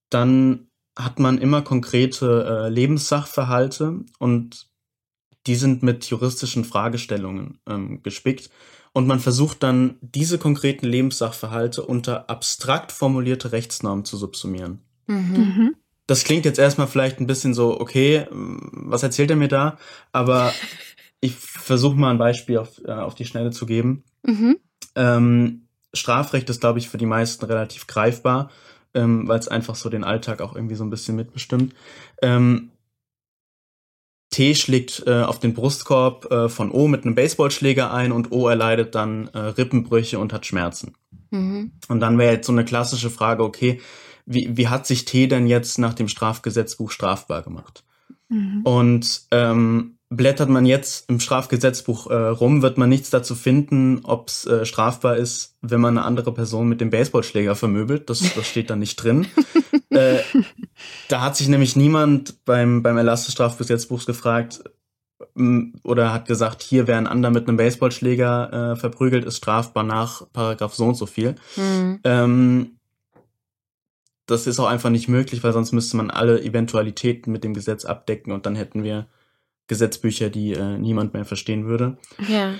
dann 0.09 0.67
hat 0.97 1.19
man 1.19 1.38
immer 1.38 1.62
konkrete 1.62 2.65
äh, 2.65 2.69
Lebenssachverhalte 2.69 4.05
und 4.19 4.67
die 5.45 5.55
sind 5.55 5.83
mit 5.83 6.05
juristischen 6.05 6.65
Fragestellungen 6.65 7.59
ähm, 7.67 8.03
gespickt. 8.03 8.50
und 8.93 9.05
man 9.05 9.19
versucht 9.19 9.62
dann 9.63 9.97
diese 10.01 10.39
konkreten 10.39 10.88
Lebenssachverhalte 10.88 11.83
unter 11.83 12.29
abstrakt 12.29 12.91
formulierte 12.91 13.51
Rechtsnormen 13.51 14.05
zu 14.05 14.17
subsumieren. 14.17 14.81
Mhm. 15.05 15.15
Mhm. 15.15 15.75
Das 16.07 16.23
klingt 16.23 16.45
jetzt 16.45 16.57
erstmal 16.57 16.87
vielleicht 16.87 17.19
ein 17.19 17.27
bisschen 17.27 17.53
so, 17.53 17.79
okay, 17.79 18.25
was 18.31 19.03
erzählt 19.03 19.29
er 19.29 19.35
mir 19.35 19.49
da? 19.49 19.77
Aber 20.11 20.53
ich 21.19 21.35
versuche 21.35 21.95
mal 21.95 22.11
ein 22.11 22.17
Beispiel 22.17 22.57
auf, 22.57 22.81
äh, 22.85 22.91
auf 22.91 23.15
die 23.15 23.25
Schnelle 23.25 23.51
zu 23.51 23.65
geben. 23.65 24.03
Mhm. 24.23 24.57
Ähm, 24.95 25.67
Strafrecht 25.93 26.49
ist, 26.49 26.61
glaube 26.61 26.79
ich, 26.79 26.89
für 26.89 26.97
die 26.97 27.05
meisten 27.05 27.45
relativ 27.45 27.87
greifbar, 27.87 28.49
ähm, 28.93 29.27
weil 29.27 29.39
es 29.39 29.47
einfach 29.47 29.75
so 29.75 29.89
den 29.89 30.03
Alltag 30.03 30.41
auch 30.41 30.55
irgendwie 30.55 30.75
so 30.75 30.83
ein 30.83 30.89
bisschen 30.89 31.15
mitbestimmt. 31.15 31.75
Ähm, 32.21 32.71
T 34.29 34.55
schlägt 34.55 35.03
äh, 35.07 35.23
auf 35.23 35.39
den 35.39 35.53
Brustkorb 35.53 36.31
äh, 36.31 36.49
von 36.49 36.71
O 36.71 36.87
mit 36.87 37.05
einem 37.05 37.15
Baseballschläger 37.15 37.93
ein 37.93 38.11
und 38.11 38.31
O 38.31 38.47
erleidet 38.47 38.93
dann 38.93 39.29
äh, 39.29 39.39
Rippenbrüche 39.39 40.19
und 40.19 40.33
hat 40.33 40.45
Schmerzen. 40.45 40.95
Mhm. 41.31 41.71
Und 41.87 41.99
dann 41.99 42.17
wäre 42.17 42.33
jetzt 42.33 42.47
so 42.47 42.51
eine 42.51 42.65
klassische 42.65 43.09
Frage, 43.09 43.43
okay, 43.43 43.81
wie, 44.27 44.55
wie 44.55 44.67
hat 44.67 44.86
sich 44.86 45.05
T 45.05 45.27
denn 45.27 45.48
jetzt 45.48 45.79
nach 45.79 45.93
dem 45.93 46.07
Strafgesetzbuch 46.07 46.91
strafbar 46.91 47.41
gemacht? 47.41 47.84
Mhm. 48.27 48.62
Und 48.63 49.22
ähm, 49.31 49.98
blättert 50.10 50.50
man 50.50 50.65
jetzt 50.65 51.10
im 51.10 51.19
Strafgesetzbuch 51.19 52.10
äh, 52.10 52.13
rum, 52.13 52.62
wird 52.62 52.77
man 52.77 52.89
nichts 52.89 53.10
dazu 53.10 53.36
finden, 53.36 54.01
ob 54.03 54.27
es 54.27 54.46
äh, 54.46 54.65
strafbar 54.65 55.15
ist, 55.15 55.55
wenn 55.62 55.81
man 55.81 55.98
eine 55.98 56.05
andere 56.05 56.34
Person 56.34 56.67
mit 56.67 56.81
dem 56.81 56.89
Baseballschläger 56.89 57.55
vermöbelt. 57.55 58.10
Das, 58.10 58.19
das 58.19 58.48
steht 58.50 58.69
da 58.69 58.75
nicht 58.75 58.98
drin. 58.98 59.27
äh, 59.89 60.19
da 61.07 61.22
hat 61.22 61.38
sich 61.38 61.48
nämlich 61.48 61.77
niemand 61.77 62.46
beim, 62.46 62.84
beim 62.84 62.98
Erlass 62.98 63.25
des 63.25 63.34
Strafgesetzbuchs 63.34 64.05
gefragt 64.05 64.62
oder 65.84 66.13
hat 66.13 66.27
gesagt, 66.27 66.62
hier 66.62 66.88
wer 66.88 66.98
ein 66.98 67.07
anderer 67.07 67.31
mit 67.31 67.48
einem 67.48 67.57
Baseballschläger 67.57 68.74
äh, 68.74 68.75
verprügelt, 68.75 69.25
ist 69.25 69.38
strafbar 69.38 69.84
nach 69.84 70.24
Paragraph 70.34 70.74
so 70.74 70.86
und 70.86 70.96
so 70.96 71.05
viel. 71.05 71.36
Mhm. 71.55 72.00
Ähm, 72.03 72.76
das 74.27 74.46
ist 74.46 74.60
auch 74.60 74.67
einfach 74.67 74.89
nicht 74.89 75.07
möglich, 75.07 75.43
weil 75.43 75.53
sonst 75.53 75.72
müsste 75.72 75.98
man 75.98 76.12
alle 76.12 76.41
Eventualitäten 76.41 77.31
mit 77.31 77.43
dem 77.43 77.53
Gesetz 77.53 77.86
abdecken 77.86 78.31
und 78.31 78.46
dann 78.46 78.55
hätten 78.55 78.84
wir 78.84 79.07
Gesetzbücher, 79.67 80.29
die 80.29 80.53
äh, 80.53 80.77
niemand 80.77 81.13
mehr 81.13 81.25
verstehen 81.25 81.65
würde. 81.65 81.98
Ja. 82.27 82.53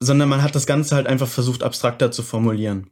Sondern 0.00 0.28
man 0.28 0.42
hat 0.42 0.54
das 0.54 0.66
Ganze 0.66 0.94
halt 0.94 1.06
einfach 1.06 1.28
versucht, 1.28 1.62
abstrakter 1.62 2.10
zu 2.10 2.22
formulieren. 2.22 2.90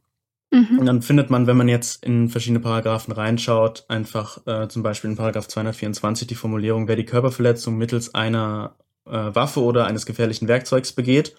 Mhm. 0.51 0.79
Und 0.79 0.85
dann 0.85 1.01
findet 1.01 1.29
man, 1.29 1.47
wenn 1.47 1.57
man 1.57 1.67
jetzt 1.67 2.03
in 2.03 2.29
verschiedene 2.29 2.59
Paragraphen 2.59 3.13
reinschaut, 3.13 3.85
einfach 3.87 4.45
äh, 4.45 4.67
zum 4.67 4.83
Beispiel 4.83 5.09
in 5.09 5.17
Paragraph 5.17 5.47
224 5.47 6.27
die 6.27 6.35
Formulierung, 6.35 6.87
wer 6.87 6.95
die 6.95 7.05
Körperverletzung 7.05 7.77
mittels 7.77 8.13
einer 8.13 8.75
äh, 9.05 9.11
Waffe 9.11 9.61
oder 9.61 9.85
eines 9.85 10.05
gefährlichen 10.05 10.47
Werkzeugs 10.47 10.93
begeht. 10.93 11.35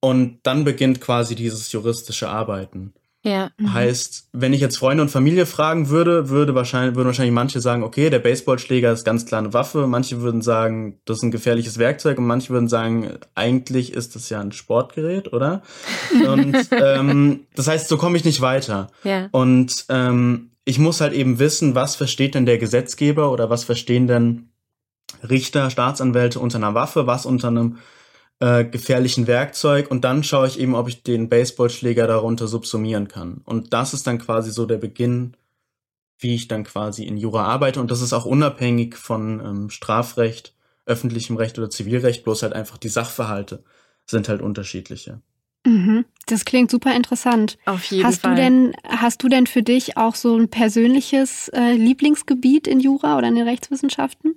Und 0.00 0.40
dann 0.42 0.64
beginnt 0.64 1.00
quasi 1.00 1.34
dieses 1.34 1.72
juristische 1.72 2.28
Arbeiten. 2.28 2.92
Ja. 3.28 3.50
Mhm. 3.58 3.74
Heißt, 3.74 4.28
wenn 4.32 4.52
ich 4.52 4.60
jetzt 4.60 4.78
Freunde 4.78 5.02
und 5.02 5.10
Familie 5.10 5.44
fragen 5.44 5.90
würde, 5.90 6.30
würde 6.30 6.54
wahrscheinlich, 6.54 6.96
würden 6.96 7.08
wahrscheinlich 7.08 7.34
manche 7.34 7.60
sagen, 7.60 7.82
okay, 7.82 8.08
der 8.08 8.20
Baseballschläger 8.20 8.90
ist 8.90 9.04
ganz 9.04 9.26
klar 9.26 9.40
eine 9.40 9.52
Waffe. 9.52 9.86
Manche 9.86 10.22
würden 10.22 10.40
sagen, 10.40 11.00
das 11.04 11.18
ist 11.18 11.24
ein 11.24 11.30
gefährliches 11.30 11.78
Werkzeug 11.78 12.18
und 12.18 12.26
manche 12.26 12.50
würden 12.50 12.68
sagen, 12.68 13.10
eigentlich 13.34 13.92
ist 13.92 14.14
das 14.14 14.30
ja 14.30 14.40
ein 14.40 14.52
Sportgerät, 14.52 15.32
oder? 15.32 15.62
und 16.26 16.56
ähm, 16.70 17.40
das 17.54 17.68
heißt, 17.68 17.88
so 17.88 17.98
komme 17.98 18.16
ich 18.16 18.24
nicht 18.24 18.40
weiter. 18.40 18.88
Ja. 19.04 19.28
Und 19.32 19.84
ähm, 19.90 20.50
ich 20.64 20.78
muss 20.78 21.00
halt 21.00 21.12
eben 21.12 21.38
wissen, 21.38 21.74
was 21.74 21.96
versteht 21.96 22.34
denn 22.34 22.46
der 22.46 22.58
Gesetzgeber 22.58 23.30
oder 23.30 23.50
was 23.50 23.64
verstehen 23.64 24.06
denn 24.06 24.48
Richter, 25.28 25.70
Staatsanwälte 25.70 26.38
unter 26.38 26.56
einer 26.56 26.74
Waffe, 26.74 27.06
was 27.06 27.26
unter 27.26 27.48
einem 27.48 27.78
äh, 28.40 28.64
gefährlichen 28.64 29.26
Werkzeug 29.26 29.90
und 29.90 30.04
dann 30.04 30.22
schaue 30.22 30.46
ich 30.46 30.58
eben, 30.58 30.74
ob 30.74 30.88
ich 30.88 31.02
den 31.02 31.28
Baseballschläger 31.28 32.06
darunter 32.06 32.46
subsumieren 32.46 33.08
kann. 33.08 33.40
Und 33.44 33.72
das 33.72 33.94
ist 33.94 34.06
dann 34.06 34.18
quasi 34.18 34.50
so 34.50 34.66
der 34.66 34.78
Beginn, 34.78 35.36
wie 36.18 36.34
ich 36.34 36.48
dann 36.48 36.64
quasi 36.64 37.04
in 37.04 37.16
Jura 37.16 37.44
arbeite. 37.44 37.80
Und 37.80 37.90
das 37.90 38.00
ist 38.00 38.12
auch 38.12 38.24
unabhängig 38.24 38.96
von 38.96 39.40
ähm, 39.40 39.70
Strafrecht, 39.70 40.54
öffentlichem 40.86 41.36
Recht 41.36 41.58
oder 41.58 41.70
Zivilrecht, 41.70 42.24
bloß 42.24 42.42
halt 42.42 42.52
einfach 42.52 42.78
die 42.78 42.88
Sachverhalte 42.88 43.62
sind 44.06 44.28
halt 44.28 44.40
unterschiedliche. 44.40 45.20
Mhm. 45.66 46.04
Das 46.26 46.44
klingt 46.44 46.70
super 46.70 46.94
interessant. 46.94 47.58
Auf 47.66 47.84
jeden 47.84 48.04
hast 48.04 48.22
Fall. 48.22 48.34
Du 48.34 48.40
denn, 48.40 48.76
hast 48.86 49.22
du 49.22 49.28
denn 49.28 49.46
für 49.46 49.62
dich 49.62 49.96
auch 49.96 50.14
so 50.14 50.36
ein 50.36 50.48
persönliches 50.48 51.48
äh, 51.48 51.72
Lieblingsgebiet 51.72 52.66
in 52.66 52.80
Jura 52.80 53.18
oder 53.18 53.28
in 53.28 53.34
den 53.34 53.48
Rechtswissenschaften? 53.48 54.36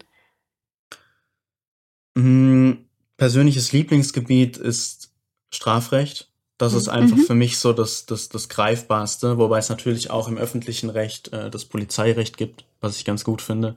Mm, 2.15 2.73
persönliches 3.21 3.71
Lieblingsgebiet 3.71 4.57
ist 4.57 5.11
Strafrecht. 5.51 6.31
Das 6.57 6.73
ist 6.73 6.89
einfach 6.89 7.17
mhm. 7.17 7.21
für 7.21 7.35
mich 7.35 7.59
so 7.59 7.71
das, 7.71 8.07
das, 8.07 8.29
das 8.29 8.49
Greifbarste, 8.49 9.37
wobei 9.37 9.59
es 9.59 9.69
natürlich 9.69 10.09
auch 10.09 10.27
im 10.27 10.39
öffentlichen 10.39 10.89
Recht 10.89 11.31
äh, 11.31 11.51
das 11.51 11.65
Polizeirecht 11.65 12.35
gibt, 12.35 12.65
was 12.79 12.97
ich 12.97 13.05
ganz 13.05 13.23
gut 13.23 13.43
finde. 13.43 13.75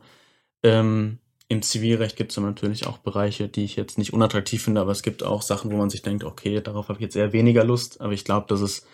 Ähm, 0.62 1.18
Im 1.48 1.60
Zivilrecht 1.60 2.16
gibt 2.16 2.30
es 2.30 2.38
natürlich 2.38 2.86
auch 2.86 2.96
Bereiche, 2.96 3.48
die 3.48 3.64
ich 3.64 3.76
jetzt 3.76 3.98
nicht 3.98 4.14
unattraktiv 4.14 4.62
finde, 4.62 4.80
aber 4.80 4.92
es 4.92 5.02
gibt 5.02 5.22
auch 5.22 5.42
Sachen, 5.42 5.70
wo 5.70 5.76
man 5.76 5.90
sich 5.90 6.00
denkt, 6.00 6.24
okay, 6.24 6.62
darauf 6.62 6.88
habe 6.88 7.00
ich 7.00 7.02
jetzt 7.02 7.16
eher 7.16 7.34
weniger 7.34 7.64
Lust. 7.64 8.00
Aber 8.00 8.14
ich 8.14 8.24
glaube, 8.24 8.46
das 8.48 8.62
ist 8.62 8.86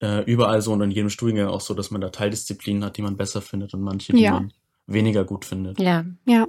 äh, 0.00 0.24
überall 0.24 0.62
so 0.62 0.72
und 0.72 0.80
in 0.80 0.92
jedem 0.92 1.10
Studiengang 1.10 1.48
auch 1.48 1.60
so, 1.60 1.74
dass 1.74 1.90
man 1.90 2.00
da 2.00 2.08
Teildisziplinen 2.08 2.86
hat, 2.86 2.96
die 2.96 3.02
man 3.02 3.18
besser 3.18 3.42
findet 3.42 3.74
und 3.74 3.82
manche, 3.82 4.14
die 4.14 4.22
ja. 4.22 4.32
man 4.32 4.54
weniger 4.86 5.26
gut 5.26 5.44
findet. 5.44 5.78
Ja, 5.78 6.06
ja. 6.24 6.46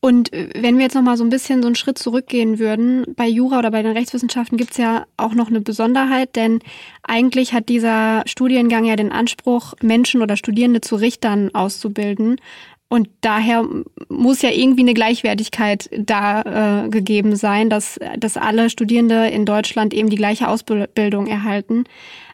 Und 0.00 0.32
äh, 0.32 0.50
wenn 0.54 0.76
wir 0.76 0.84
jetzt 0.84 0.94
noch 0.94 1.02
mal 1.02 1.16
so 1.16 1.24
ein 1.24 1.30
bisschen 1.30 1.62
so 1.62 1.68
einen 1.68 1.74
Schritt 1.74 1.98
zurückgehen 1.98 2.58
würden, 2.58 3.04
bei 3.16 3.26
Jura 3.26 3.58
oder 3.58 3.70
bei 3.70 3.82
den 3.82 3.92
Rechtswissenschaften 3.92 4.58
gibt 4.58 4.72
es 4.72 4.76
ja 4.78 5.06
auch 5.16 5.34
noch 5.34 5.48
eine 5.48 5.60
Besonderheit, 5.60 6.36
denn 6.36 6.60
eigentlich 7.02 7.52
hat 7.52 7.68
dieser 7.68 8.22
Studiengang 8.26 8.84
ja 8.84 8.96
den 8.96 9.12
Anspruch, 9.12 9.74
Menschen 9.82 10.22
oder 10.22 10.36
Studierende 10.36 10.80
zu 10.80 10.96
Richtern 10.96 11.54
auszubilden. 11.54 12.40
Und 12.88 13.10
daher 13.20 13.66
muss 14.08 14.40
ja 14.40 14.50
irgendwie 14.50 14.80
eine 14.80 14.94
Gleichwertigkeit 14.94 15.90
da 15.92 16.84
äh, 16.84 16.88
gegeben 16.88 17.36
sein, 17.36 17.68
dass, 17.68 17.98
dass 18.18 18.38
alle 18.38 18.70
Studierende 18.70 19.28
in 19.28 19.44
Deutschland 19.44 19.92
eben 19.92 20.08
die 20.08 20.16
gleiche 20.16 20.48
Ausbildung 20.48 21.26
erhalten. 21.26 21.84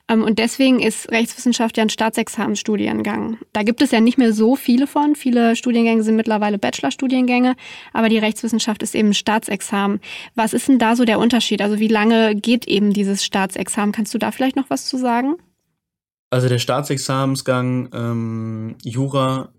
Ähm, 0.09 0.23
und 0.23 0.39
deswegen 0.39 0.81
ist 0.81 1.11
Rechtswissenschaft 1.11 1.77
ja 1.77 1.83
ein 1.83 1.91
Staatsexamensstudiengang. 1.91 3.39
Da 3.53 3.63
gibt 3.63 3.83
es 3.83 3.91
ja 3.91 4.01
nicht 4.01 4.19
mehr 4.19 4.33
so 4.33 4.55
viele 4.55 4.87
von. 4.87 5.17
Viele 5.17 5.57
Studiengänge 5.57 6.03
sind 6.03 6.17
mittlerweile 6.17 6.59
Bachelorstudiengänge, 6.59 7.57
aber 7.93 8.09
die 8.09 8.19
Rechtswissenschaft 8.19 8.83
ist 8.83 8.95
eben 8.95 9.15
Staatsexamen. 9.15 10.01
Was 10.35 10.53
ist 10.53 10.69
denn 10.69 10.79
da 10.79 10.95
so 10.95 11.05
der 11.05 11.19
Unterschied? 11.19 11.63
Also 11.63 11.79
wie 11.79 11.89
lange 11.89 12.35
geht 12.35 12.69
eben 12.69 12.93
dieses 12.93 13.25
Staatsexamen? 13.25 13.93
Kannst 13.93 14.13
du 14.15 14.19
da 14.19 14.31
vielleicht 14.31 14.57
noch 14.57 14.71
was 14.71 14.87
zu 14.87 14.99
sagen? 14.99 15.37
Also 16.31 16.49
der 16.49 16.59
Staatsexamensgang 16.59 17.91
ähm, 17.93 18.77
Jura 18.83 19.51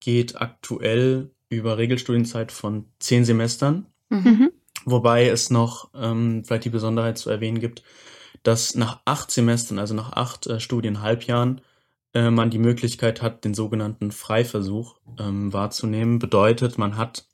geht 0.00 0.40
aktuell 0.40 1.30
über 1.48 1.78
Regelstudienzeit 1.78 2.52
von 2.52 2.86
zehn 2.98 3.24
Semestern. 3.24 3.86
Mhm. 4.08 4.50
Wobei 4.84 5.28
es 5.28 5.50
noch 5.50 5.90
ähm, 5.94 6.44
vielleicht 6.44 6.64
die 6.64 6.70
Besonderheit 6.70 7.18
zu 7.18 7.30
erwähnen 7.30 7.60
gibt, 7.60 7.82
dass 8.42 8.74
nach 8.74 9.00
acht 9.04 9.30
Semestern, 9.30 9.78
also 9.78 9.94
nach 9.94 10.12
acht 10.12 10.46
äh, 10.46 10.60
Studienhalbjahren, 10.60 11.60
äh, 12.14 12.30
man 12.30 12.50
die 12.50 12.58
Möglichkeit 12.58 13.22
hat, 13.22 13.44
den 13.44 13.54
sogenannten 13.54 14.10
Freiversuch 14.10 14.96
ähm, 15.18 15.52
wahrzunehmen. 15.52 16.18
Bedeutet, 16.18 16.78
man 16.78 16.96
hat 16.96 17.26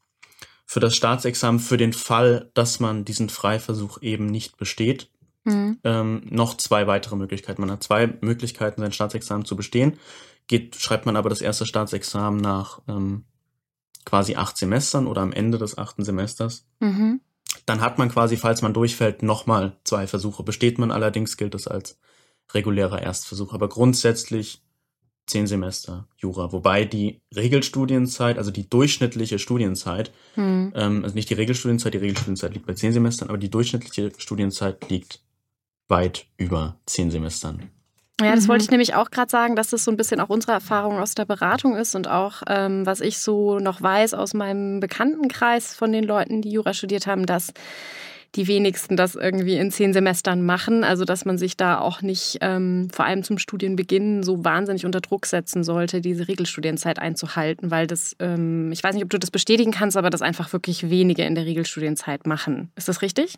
für 0.67 0.81
das 0.81 0.97
Staatsexamen 0.97 1.61
für 1.61 1.77
den 1.77 1.93
Fall, 1.93 2.51
dass 2.55 2.81
man 2.81 3.05
diesen 3.05 3.29
Freiversuch 3.29 4.03
eben 4.03 4.27
nicht 4.27 4.57
besteht, 4.57 5.09
mhm. 5.45 5.79
ähm, 5.85 6.23
noch 6.29 6.57
zwei 6.57 6.89
weitere 6.89 7.17
Möglichkeiten. 7.17 7.61
Man 7.61 7.71
hat 7.71 7.85
zwei 7.85 8.09
Möglichkeiten, 8.21 8.81
sein 8.81 8.93
Staatsexamen 8.93 9.47
zu 9.47 9.55
bestehen. 9.55 9.99
Geht, 10.47 10.77
schreibt 10.77 11.07
man 11.07 11.17
aber 11.17 11.29
das 11.29 11.41
erste 11.41 11.67
Staatsexamen 11.67 12.41
nach 12.41 12.81
ähm, 12.89 13.25
quasi 14.05 14.37
acht 14.37 14.57
Semestern 14.57 15.07
oder 15.07 15.23
am 15.23 15.33
Ende 15.33 15.59
des 15.59 15.77
achten 15.77 16.05
Semesters. 16.05 16.67
Mhm 16.81 17.21
dann 17.67 17.81
hat 17.81 17.99
man 17.99 18.09
quasi, 18.09 18.37
falls 18.37 18.63
man 18.63 18.73
durchfällt, 18.73 19.23
nochmal 19.23 19.77
zwei 19.85 20.07
Versuche. 20.07 20.43
Besteht 20.43 20.79
man 20.79 20.91
allerdings, 20.91 21.37
gilt 21.37 21.55
es 21.55 21.67
als 21.67 21.99
regulärer 22.53 23.03
Erstversuch. 23.03 23.53
Aber 23.53 23.69
grundsätzlich 23.69 24.63
zehn 25.27 25.49
Semester 25.49 26.07
Jura, 26.17 26.53
wobei 26.53 26.85
die 26.85 27.21
Regelstudienzeit, 27.35 28.39
also 28.39 28.53
die 28.53 28.71
durchschnittliche 28.71 29.41
Studienzeit, 29.41 30.13
hm. 30.35 30.73
ähm, 30.77 31.03
also 31.03 31.17
nicht 31.17 31.29
die 31.29 31.35
Regelstudienzeit, 31.35 31.95
die 31.95 31.99
Regelstudienzeit 31.99 32.55
liegt 32.55 32.67
bei 32.67 32.75
zehn 32.75 32.93
Semestern, 32.93 33.29
aber 33.29 33.39
die 33.39 33.51
durchschnittliche 33.51 34.13
Studienzeit 34.19 34.89
liegt 34.89 35.21
weit 35.89 36.29
über 36.37 36.79
zehn 36.87 37.11
Semestern. 37.11 37.71
Ja, 38.21 38.35
das 38.35 38.45
mhm. 38.45 38.49
wollte 38.49 38.65
ich 38.65 38.71
nämlich 38.71 38.95
auch 38.95 39.11
gerade 39.11 39.31
sagen, 39.31 39.57
dass 39.57 39.71
das 39.71 39.85
so 39.85 39.91
ein 39.91 39.97
bisschen 39.97 40.21
auch 40.21 40.31
unsere 40.31 40.53
Erfahrung 40.53 40.99
aus 40.99 41.15
der 41.15 41.27
Beratung 41.27 41.77
ist 41.77 41.95
und 41.95 42.09
auch, 42.09 42.43
ähm, 42.49 42.87
was 42.87 43.01
ich 43.01 43.19
so 43.19 43.59
noch 43.59 43.83
weiß 43.83 44.15
aus 44.15 44.33
meinem 44.33 44.81
Bekanntenkreis 44.81 45.75
von 45.75 45.93
den 45.93 46.05
Leuten, 46.05 46.41
die 46.41 46.51
Jura 46.51 46.73
studiert 46.73 47.07
haben, 47.07 47.27
dass 47.27 47.53
die 48.35 48.47
wenigsten 48.49 48.97
das 48.97 49.15
irgendwie 49.15 49.57
in 49.57 49.71
zehn 49.71 49.93
Semestern 49.93 50.45
machen. 50.45 50.83
Also 50.83 51.05
dass 51.05 51.25
man 51.25 51.39
sich 51.39 51.57
da 51.57 51.79
auch 51.79 52.03
nicht, 52.03 52.39
ähm, 52.41 52.89
vor 52.93 53.05
allem 53.05 53.23
zum 53.23 53.39
Studienbeginn, 53.39 54.23
so 54.23 54.45
wahnsinnig 54.45 54.87
unter 54.87 55.01
Druck 55.01 55.27
setzen 55.27 55.63
sollte, 55.63 56.01
diese 56.01 56.29
Regelstudienzeit 56.29 56.99
einzuhalten, 56.99 57.71
weil 57.71 57.87
das, 57.87 58.17
ähm, 58.19 58.73
ich 58.73 58.83
weiß 58.83 58.95
nicht, 58.95 59.05
ob 59.05 59.11
du 59.11 59.19
das 59.19 59.31
bestätigen 59.31 59.73
kannst, 59.73 59.97
aber 59.97 60.11
das 60.11 60.23
einfach 60.23 60.53
wirklich 60.53 60.91
wenige 60.91 61.25
in 61.25 61.35
der 61.35 61.45
Regelstudienzeit 61.47 62.27
machen. 62.27 62.71
Ist 62.77 62.89
das 62.89 63.03
richtig? 63.03 63.37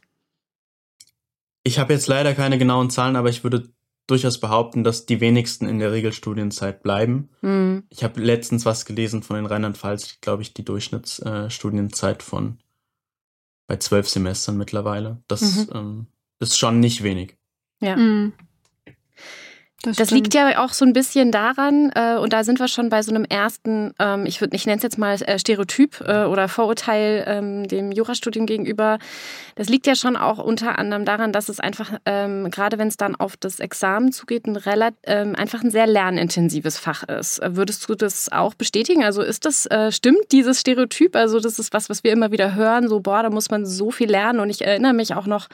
Ich 1.64 1.78
habe 1.78 1.92
jetzt 1.92 2.06
leider 2.06 2.34
keine 2.34 2.58
genauen 2.58 2.90
Zahlen, 2.90 3.16
aber 3.16 3.28
ich 3.28 3.44
würde 3.44 3.68
durchaus 4.08 4.40
behaupten, 4.40 4.82
dass 4.82 5.06
die 5.06 5.20
wenigsten 5.20 5.68
in 5.68 5.78
der 5.78 5.92
Regelstudienzeit 5.92 6.82
bleiben. 6.82 7.28
Mhm. 7.42 7.84
Ich 7.90 8.02
habe 8.02 8.20
letztens 8.20 8.66
was 8.66 8.84
gelesen 8.84 9.22
von 9.22 9.36
den 9.36 9.46
Rheinland-Pfalz, 9.46 10.18
glaube 10.20 10.42
ich, 10.42 10.54
die 10.54 10.64
Durchschnittsstudienzeit 10.64 12.22
äh, 12.22 12.24
von 12.24 12.58
bei 13.68 13.76
zwölf 13.76 14.08
Semestern 14.08 14.56
mittlerweile. 14.56 15.22
Das 15.28 15.42
mhm. 15.42 15.68
ähm, 15.74 16.06
ist 16.40 16.58
schon 16.58 16.80
nicht 16.80 17.02
wenig. 17.02 17.36
Ja. 17.80 17.96
Mhm. 17.96 18.32
Das, 19.82 19.96
das 19.96 20.10
liegt 20.10 20.34
ja 20.34 20.64
auch 20.64 20.72
so 20.72 20.84
ein 20.84 20.92
bisschen 20.92 21.30
daran, 21.30 21.92
äh, 21.94 22.16
und 22.16 22.32
da 22.32 22.42
sind 22.42 22.58
wir 22.58 22.66
schon 22.66 22.88
bei 22.88 23.00
so 23.02 23.14
einem 23.14 23.24
ersten, 23.24 23.94
ähm, 24.00 24.26
ich 24.26 24.40
würde, 24.40 24.56
ich 24.56 24.66
nenne 24.66 24.78
es 24.78 24.82
jetzt 24.82 24.98
mal 24.98 25.14
äh, 25.22 25.38
Stereotyp 25.38 26.00
äh, 26.00 26.24
oder 26.24 26.48
Vorurteil 26.48 27.22
ähm, 27.28 27.68
dem 27.68 27.92
Jurastudium 27.92 28.44
gegenüber. 28.44 28.98
Das 29.54 29.68
liegt 29.68 29.86
ja 29.86 29.94
schon 29.94 30.16
auch 30.16 30.38
unter 30.38 30.80
anderem 30.80 31.04
daran, 31.04 31.32
dass 31.32 31.48
es 31.48 31.60
einfach, 31.60 31.92
ähm, 32.06 32.50
gerade 32.50 32.76
wenn 32.78 32.88
es 32.88 32.96
dann 32.96 33.14
auf 33.14 33.36
das 33.36 33.60
Examen 33.60 34.10
zugeht, 34.10 34.48
ein 34.48 34.56
relativ, 34.56 34.98
ähm, 35.04 35.36
einfach 35.36 35.62
ein 35.62 35.70
sehr 35.70 35.86
lernintensives 35.86 36.76
Fach 36.76 37.04
ist. 37.04 37.38
Äh, 37.38 37.54
würdest 37.54 37.88
du 37.88 37.94
das 37.94 38.32
auch 38.32 38.54
bestätigen? 38.54 39.04
Also 39.04 39.22
ist 39.22 39.44
das, 39.44 39.66
äh, 39.66 39.92
stimmt 39.92 40.32
dieses 40.32 40.58
Stereotyp? 40.58 41.14
Also 41.14 41.38
das 41.38 41.60
ist 41.60 41.72
was, 41.72 41.88
was 41.88 42.02
wir 42.02 42.10
immer 42.10 42.32
wieder 42.32 42.56
hören, 42.56 42.88
so, 42.88 42.98
boah, 42.98 43.22
da 43.22 43.30
muss 43.30 43.48
man 43.48 43.64
so 43.64 43.92
viel 43.92 44.10
lernen. 44.10 44.40
Und 44.40 44.50
ich 44.50 44.62
erinnere 44.62 44.92
mich 44.92 45.14
auch 45.14 45.26
noch 45.26 45.46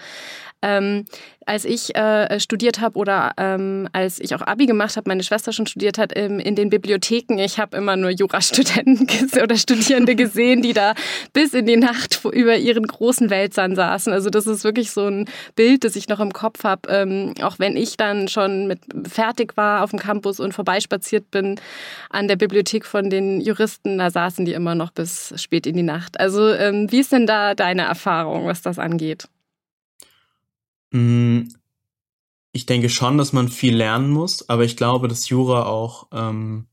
ähm, 0.63 1.05
als 1.47 1.65
ich 1.65 1.95
äh, 1.95 2.41
studiert 2.41 2.81
habe 2.81 2.99
oder 2.99 3.33
ähm, 3.37 3.89
als 3.93 4.19
ich 4.19 4.35
auch 4.35 4.41
Abi 4.41 4.67
gemacht 4.67 4.97
habe, 4.97 5.11
meine 5.11 5.23
Schwester 5.23 5.53
schon 5.53 5.67
studiert 5.67 5.99
hat, 5.99 6.13
ähm, 6.17 6.39
in 6.39 6.55
den 6.55 6.71
Bibliotheken, 6.71 7.39
ich 7.39 7.59
habe 7.59 7.77
immer 7.77 7.97
nur 7.97 8.11
Jurastudenten 8.11 9.07
oder 9.43 9.57
Studierende 9.57 10.15
gesehen, 10.15 10.63
die 10.63 10.73
da 10.73 10.95
bis 11.33 11.53
in 11.53 11.67
die 11.67 11.77
Nacht 11.77 12.25
über 12.25 12.57
ihren 12.57 12.87
großen 12.87 13.31
Wälzern 13.31 13.77
saßen. 13.77 14.13
Also 14.13 14.31
das 14.31 14.47
ist 14.47 14.65
wirklich 14.65 14.91
so 14.91 15.07
ein 15.07 15.27
Bild, 15.55 15.85
das 15.85 15.97
ich 15.97 16.09
noch 16.09 16.21
im 16.21 16.33
Kopf 16.33 16.65
habe. 16.65 16.89
Ähm, 16.89 17.35
auch 17.43 17.59
wenn 17.59 17.77
ich 17.77 17.97
dann 17.97 18.29
schon 18.29 18.67
mit 18.67 18.81
fertig 19.07 19.57
war 19.57 19.85
auf 19.85 19.91
dem 19.91 19.99
Campus 19.99 20.41
und 20.41 20.53
vorbeispaziert 20.53 21.31
bin 21.31 21.61
an 22.11 22.29
der 22.29 22.37
Bibliothek 22.37 22.87
von 22.87 23.11
den 23.11 23.41
Juristen, 23.41 23.99
da 23.99 24.11
saßen 24.11 24.45
die 24.45 24.53
immer 24.53 24.75
noch 24.75 24.91
bis 24.93 25.35
spät 25.37 25.67
in 25.67 25.77
die 25.77 25.83
Nacht. 25.83 26.19
Also 26.19 26.49
ähm, 26.49 26.91
wie 26.91 27.01
ist 27.01 27.13
denn 27.13 27.27
da 27.27 27.55
deine 27.55 27.83
Erfahrung, 27.83 28.47
was 28.47 28.63
das 28.63 28.79
angeht? 28.79 29.29
Mm, 30.95 31.49
ich 32.53 32.67
denke 32.67 32.89
schon, 32.89 33.19
dass 33.19 33.33
man 33.33 33.49
viel 33.49 33.75
lernen 33.75 34.11
muss, 34.11 34.49
aber 34.49 34.65
ich 34.65 34.77
glaube, 34.77 35.09
dass 35.09 35.29
Jura 35.29 35.67
auch 35.67 36.07
ähm, 36.13 36.67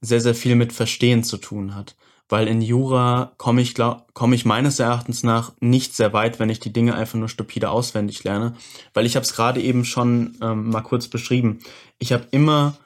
sehr, 0.00 0.20
sehr 0.20 0.34
viel 0.34 0.54
mit 0.54 0.72
Verstehen 0.72 1.24
zu 1.24 1.38
tun 1.38 1.74
hat. 1.74 1.96
Weil 2.28 2.46
in 2.46 2.62
Jura 2.62 3.32
komme 3.36 3.60
ich, 3.60 3.74
komme 3.74 4.34
ich 4.34 4.44
meines 4.44 4.78
Erachtens 4.78 5.24
nach 5.24 5.52
nicht 5.60 5.94
sehr 5.94 6.12
weit, 6.12 6.38
wenn 6.38 6.48
ich 6.50 6.60
die 6.60 6.72
Dinge 6.72 6.94
einfach 6.94 7.18
nur 7.18 7.28
stupide 7.28 7.68
auswendig 7.68 8.22
lerne. 8.24 8.54
Weil 8.94 9.06
ich 9.06 9.16
habe 9.16 9.24
es 9.24 9.34
gerade 9.34 9.60
eben 9.60 9.84
schon 9.84 10.38
ähm, 10.40 10.70
mal 10.70 10.80
kurz 10.80 11.08
beschrieben. 11.08 11.58
Ich 11.98 12.12
habe 12.12 12.26
immer 12.30 12.78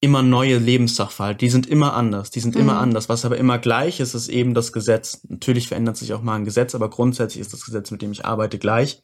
immer 0.00 0.22
neue 0.22 0.58
Lebenssachverhalte. 0.58 1.38
Die 1.38 1.48
sind 1.48 1.66
immer 1.66 1.94
anders. 1.94 2.30
Die 2.30 2.40
sind 2.40 2.56
mhm. 2.56 2.60
immer 2.60 2.78
anders. 2.78 3.08
Was 3.08 3.24
aber 3.24 3.38
immer 3.38 3.58
gleich 3.58 4.00
ist, 4.00 4.12
ist 4.12 4.28
eben 4.28 4.52
das 4.52 4.74
Gesetz. 4.74 5.22
Natürlich 5.28 5.68
verändert 5.68 5.96
sich 5.96 6.12
auch 6.12 6.20
mal 6.20 6.34
ein 6.34 6.44
Gesetz, 6.44 6.74
aber 6.74 6.90
grundsätzlich 6.90 7.40
ist 7.40 7.54
das 7.54 7.64
Gesetz, 7.64 7.90
mit 7.90 8.02
dem 8.02 8.12
ich 8.12 8.26
arbeite, 8.26 8.58
gleich. 8.58 9.02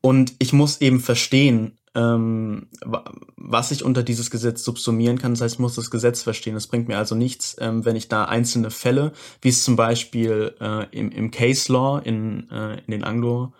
Und 0.00 0.34
ich 0.38 0.52
muss 0.52 0.80
eben 0.80 1.00
verstehen, 1.00 1.78
ähm, 1.94 2.66
was 3.36 3.70
ich 3.70 3.84
unter 3.84 4.02
dieses 4.02 4.30
Gesetz 4.30 4.64
subsumieren 4.64 5.18
kann. 5.18 5.32
Das 5.32 5.40
heißt, 5.40 5.54
ich 5.54 5.60
muss 5.60 5.76
das 5.76 5.90
Gesetz 5.90 6.22
verstehen. 6.22 6.56
Es 6.56 6.66
bringt 6.66 6.88
mir 6.88 6.98
also 6.98 7.14
nichts, 7.14 7.56
ähm, 7.60 7.84
wenn 7.84 7.96
ich 7.96 8.08
da 8.08 8.24
einzelne 8.24 8.70
Fälle, 8.70 9.12
wie 9.40 9.48
es 9.48 9.62
zum 9.62 9.76
Beispiel 9.76 10.54
äh, 10.60 10.86
im, 10.90 11.10
im 11.10 11.30
Case 11.30 11.72
Law 11.72 12.00
in, 12.00 12.50
äh, 12.50 12.80
in 12.80 12.90
den 12.90 13.04
Anglo, 13.04 13.52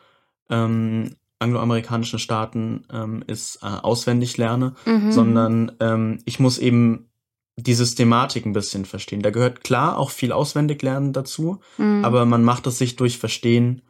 ähm, 0.51 1.15
angloamerikanischen 1.39 2.19
Staaten 2.19 2.85
ähm, 2.93 3.23
ist, 3.27 3.61
äh, 3.63 3.67
auswendig 3.67 4.37
lerne, 4.37 4.75
mhm. 4.85 5.13
sondern 5.13 5.73
ähm, 5.81 6.19
ich 6.25 6.41
muss 6.41 6.59
eben 6.59 7.11
die 7.57 7.75
Systematik 7.75 8.47
ein 8.47 8.53
bisschen 8.53 8.85
verstehen. 8.85 9.23
Da 9.23 9.31
gehört 9.31 9.63
klar 9.63 9.97
auch 9.99 10.11
viel 10.11 10.33
auswendig 10.33 10.83
lernen 10.83 11.13
dazu, 11.13 11.61
mhm. 11.79 12.05
aber 12.05 12.25
man 12.25 12.43
macht 12.43 12.67
es 12.67 12.79
sich 12.79 12.97
durch 12.97 13.19
Verstehen 13.19 13.83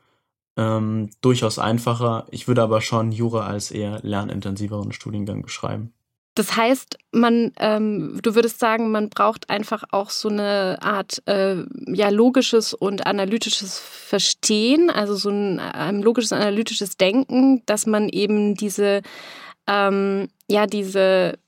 ähm, 0.56 1.10
durchaus 1.20 1.58
einfacher. 1.58 2.26
Ich 2.30 2.48
würde 2.48 2.62
aber 2.62 2.80
schon 2.80 3.12
Jura 3.12 3.46
als 3.46 3.70
eher 3.70 4.00
lernintensiveren 4.02 4.92
Studiengang 4.92 5.42
beschreiben. 5.42 5.92
Das 6.36 6.56
heißt, 6.56 6.98
man, 7.12 7.52
ähm, 7.60 8.18
du 8.20 8.34
würdest 8.34 8.58
sagen, 8.58 8.90
man 8.90 9.08
braucht 9.08 9.50
einfach 9.50 9.84
auch 9.90 10.10
so 10.10 10.28
eine 10.28 10.78
Art 10.82 11.22
äh, 11.26 11.62
ja, 11.86 12.08
logisches 12.08 12.74
und 12.74 13.06
analytisches 13.06 13.78
Verstehen, 13.78 14.90
also 14.90 15.14
so 15.14 15.30
ein, 15.30 15.60
ein 15.60 16.02
logisches, 16.02 16.32
analytisches 16.32 16.96
Denken, 16.96 17.62
dass 17.66 17.86
man 17.86 18.08
eben 18.08 18.56
diese, 18.56 19.02
ähm, 19.68 20.28
ja, 20.48 20.66
diese 20.66 21.38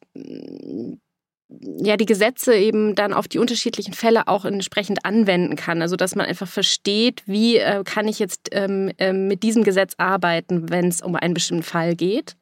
ja 1.49 1.97
die 1.97 2.07
Gesetze 2.07 2.55
eben 2.57 2.95
dann 2.95 3.13
auf 3.13 3.29
die 3.29 3.39
unterschiedlichen 3.39 3.95
Fälle 3.95 4.27
auch 4.29 4.45
entsprechend 4.45 5.05
anwenden 5.05 5.57
kann. 5.57 5.83
Also 5.83 5.97
dass 5.97 6.15
man 6.15 6.27
einfach 6.27 6.49
versteht, 6.49 7.23
wie 7.27 7.59
äh, 7.59 7.85
kann 7.85 8.09
ich 8.09 8.19
jetzt 8.19 8.49
ähm, 8.53 8.91
äh, 8.99 9.13
mit 9.13 9.43
diesem 9.43 9.63
Gesetz 9.63 9.95
arbeiten, 9.99 10.71
wenn 10.71 10.89
es 10.89 11.03
um 11.03 11.15
einen 11.15 11.35
bestimmten 11.35 11.63
Fall 11.63 11.95
geht. 11.95 12.37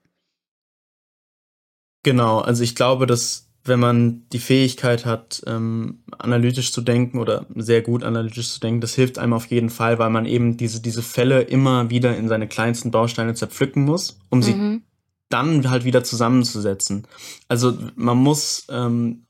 Genau, 2.03 2.39
also 2.41 2.63
ich 2.63 2.75
glaube, 2.75 3.07
dass 3.07 3.49
wenn 3.67 3.81
man 3.81 4.29
die 4.31 4.41
Fähigkeit 4.41 5.07
hat, 5.07 5.43
ähm, 5.47 6.03
analytisch 6.19 6.71
zu 6.71 6.83
denken 6.83 7.19
oder 7.19 7.47
sehr 7.55 7.81
gut 7.81 8.05
analytisch 8.05 8.51
zu 8.51 8.61
denken, 8.61 8.83
das 8.83 8.95
hilft 8.95 9.19
einem 9.19 9.33
auf 9.33 9.47
jeden 9.47 9.71
Fall, 9.71 9.99
weil 9.99 10.11
man 10.11 10.27
eben 10.27 10.59
diese, 10.59 10.83
diese 10.83 11.03
Fälle 11.03 11.41
immer 11.41 11.89
wieder 11.89 12.15
in 12.15 12.29
seine 12.29 12.47
kleinsten 12.47 12.91
Bausteine 12.91 13.33
zerpflücken 13.33 13.85
muss, 13.85 14.19
um 14.29 14.43
sie 14.43 14.53
mhm 14.53 14.83
dann 15.29 15.71
halt 15.71 15.85
wieder 15.85 16.05
zusammenzusetzen. 16.05 17.07
Also 17.49 17.77
man 17.97 18.19
muss 18.19 18.67
ähm, 18.71 19.27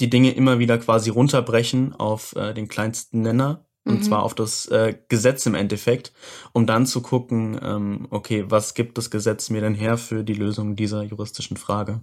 die 0.00 0.10
Dinge 0.10 0.32
immer 0.32 0.58
wieder 0.58 0.78
quasi 0.78 1.10
runterbrechen 1.10 1.94
auf 1.94 2.34
äh, 2.36 2.54
den 2.54 2.68
kleinsten 2.68 3.22
Nenner. 3.22 3.66
Und 3.84 4.00
mhm. 4.00 4.02
zwar 4.02 4.24
auf 4.24 4.34
das 4.34 4.66
äh, 4.66 4.96
Gesetz 5.08 5.46
im 5.46 5.54
Endeffekt, 5.54 6.12
um 6.52 6.66
dann 6.66 6.86
zu 6.86 7.02
gucken, 7.02 7.56
ähm, 7.62 8.08
okay, 8.10 8.44
was 8.48 8.74
gibt 8.74 8.98
das 8.98 9.12
Gesetz 9.12 9.48
mir 9.48 9.60
denn 9.60 9.74
her 9.74 9.96
für 9.96 10.24
die 10.24 10.34
Lösung 10.34 10.74
dieser 10.74 11.04
juristischen 11.04 11.56
Frage? 11.56 12.00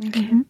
Okay. 0.00 0.28
Mhm. 0.30 0.46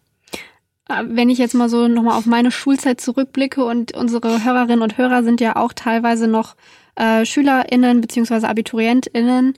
Äh, 0.87 1.03
wenn 1.07 1.29
ich 1.29 1.39
jetzt 1.39 1.55
mal 1.55 1.69
so 1.69 1.87
nochmal 1.87 2.17
auf 2.17 2.27
meine 2.27 2.51
Schulzeit 2.51 3.01
zurückblicke 3.01 3.65
und 3.65 3.95
unsere 3.95 4.43
Hörerinnen 4.43 4.83
und 4.83 4.97
Hörer 4.97 5.23
sind 5.23 5.41
ja 5.41 5.55
auch 5.55 5.73
teilweise 5.73 6.27
noch 6.27 6.55
äh, 6.95 7.25
SchülerInnen 7.25 8.01
beziehungsweise 8.01 8.47
AbiturientInnen, 8.47 9.55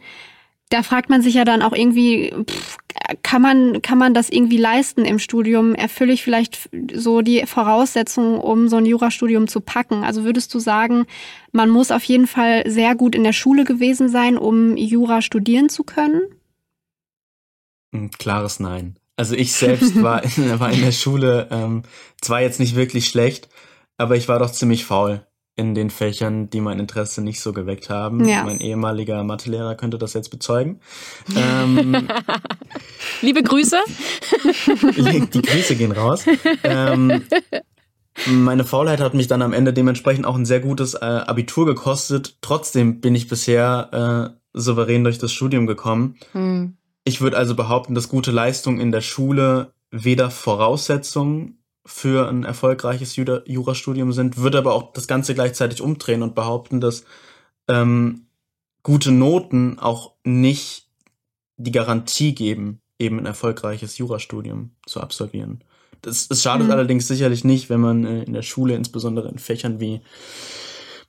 da 0.72 0.84
fragt 0.84 1.10
man 1.10 1.22
sich 1.22 1.34
ja 1.34 1.44
dann 1.44 1.62
auch 1.62 1.74
irgendwie, 1.74 2.34
pff, 2.50 2.78
kann 3.24 3.42
man, 3.42 3.82
kann 3.82 3.98
man 3.98 4.14
das 4.14 4.30
irgendwie 4.30 4.58
leisten 4.58 5.06
im 5.06 5.20
Studium? 5.20 5.76
Erfülle 5.76 6.14
ich 6.14 6.24
vielleicht 6.24 6.70
so 6.94 7.22
die 7.22 7.46
Voraussetzungen, 7.46 8.40
um 8.40 8.70
so 8.70 8.78
ein 8.78 8.86
Jurastudium 8.86 9.48
zu 9.48 9.60
packen? 9.60 10.04
Also 10.04 10.24
würdest 10.24 10.54
du 10.54 10.60
sagen, 10.60 11.06
man 11.52 11.70
muss 11.70 11.92
auf 11.92 12.04
jeden 12.06 12.26
Fall 12.26 12.64
sehr 12.70 12.96
gut 12.96 13.16
in 13.16 13.24
der 13.24 13.34
Schule 13.34 13.66
gewesen 13.66 14.08
sein, 14.08 14.38
um 14.38 14.78
Jura 14.78 15.22
studieren 15.22 15.68
zu 15.68 15.84
können? 15.84 16.22
Ein 17.94 18.10
klares 18.12 18.60
Nein. 18.60 18.98
Also 19.18 19.36
ich 19.36 19.52
selbst 19.52 20.02
war 20.02 20.24
in, 20.38 20.60
war 20.60 20.72
in 20.72 20.82
der 20.82 20.94
Schule 20.94 21.50
ähm, 21.52 21.84
zwar 22.22 22.42
jetzt 22.42 22.62
nicht 22.62 22.76
wirklich 22.76 23.08
schlecht, 23.08 23.50
aber 23.98 24.16
ich 24.16 24.30
war 24.30 24.40
doch 24.40 24.52
ziemlich 24.52 24.86
faul 24.86 25.26
in 25.56 25.76
den 25.76 25.90
Fächern, 25.90 26.50
die 26.50 26.62
mein 26.62 26.80
Interesse 26.80 27.22
nicht 27.22 27.42
so 27.42 27.54
geweckt 27.54 27.90
haben. 27.90 28.26
Ja. 28.26 28.44
Mein 28.44 28.60
ehemaliger 28.60 29.24
Mathelehrer 29.24 29.76
könnte 29.76 29.98
das 29.98 30.14
jetzt 30.14 30.30
bezeugen. 30.30 30.80
ähm, 31.36 32.08
Liebe 33.22 33.44
Grüße. 33.44 33.78
die 35.34 35.42
Grüße 35.42 35.76
gehen 35.76 35.92
raus. 35.92 36.26
Ähm, 36.64 37.24
meine 38.28 38.64
Faulheit 38.64 39.00
hat 39.00 39.14
mich 39.14 39.28
dann 39.28 39.42
am 39.42 39.54
Ende 39.54 39.74
dementsprechend 39.74 40.26
auch 40.26 40.36
ein 40.36 40.46
sehr 40.46 40.60
gutes 40.60 40.94
äh, 40.94 41.06
Abitur 41.06 41.66
gekostet. 41.66 42.38
Trotzdem 42.42 43.02
bin 43.02 43.16
ich 43.16 43.28
bisher 43.28 44.34
äh, 44.34 44.38
souverän 44.54 45.04
durch 45.04 45.18
das 45.18 45.32
Studium 45.32 45.68
gekommen. 45.68 46.16
Hm. 46.32 46.78
Ich 47.04 47.22
würde 47.22 47.38
also 47.38 47.56
behaupten, 47.56 47.96
dass 47.96 48.10
gute 48.10 48.32
Leistung 48.32 48.80
in 48.80 48.92
der 48.92 49.02
Schule 49.02 49.74
weder 49.90 50.30
Voraussetzung 50.30 51.58
für 51.86 52.30
ein 52.30 52.44
erfolgreiches 52.44 53.16
Jurastudium 53.16 54.14
sind, 54.14 54.38
würde 54.38 54.60
aber 54.60 54.74
auch 54.74 54.94
das 54.94 55.08
Ganze 55.08 55.34
gleichzeitig 55.34 55.82
umdrehen 55.82 56.22
und 56.22 56.36
behaupten, 56.36 56.80
dass 56.80 57.06
ähm, 57.68 58.28
gute 58.84 59.12
Noten 59.12 59.80
auch 59.80 60.14
nicht 60.24 60.88
die 61.58 61.72
Garantie 61.72 62.34
geben, 62.36 62.82
eben 63.00 63.20
ein 63.20 63.26
erfolgreiches 63.26 63.98
Jurastudium 63.98 64.72
zu 64.86 65.02
absolvieren. 65.02 65.64
Das, 66.02 66.28
das 66.28 66.42
schadet 66.42 66.68
mhm. 66.68 66.74
allerdings 66.74 67.08
sicherlich 67.08 67.44
nicht, 67.44 67.70
wenn 67.70 67.80
man 67.80 68.06
äh, 68.06 68.24
in 68.24 68.34
der 68.34 68.42
Schule, 68.42 68.76
insbesondere 68.76 69.30
in 69.30 69.40
Fächern 69.40 69.80
wie 69.80 70.02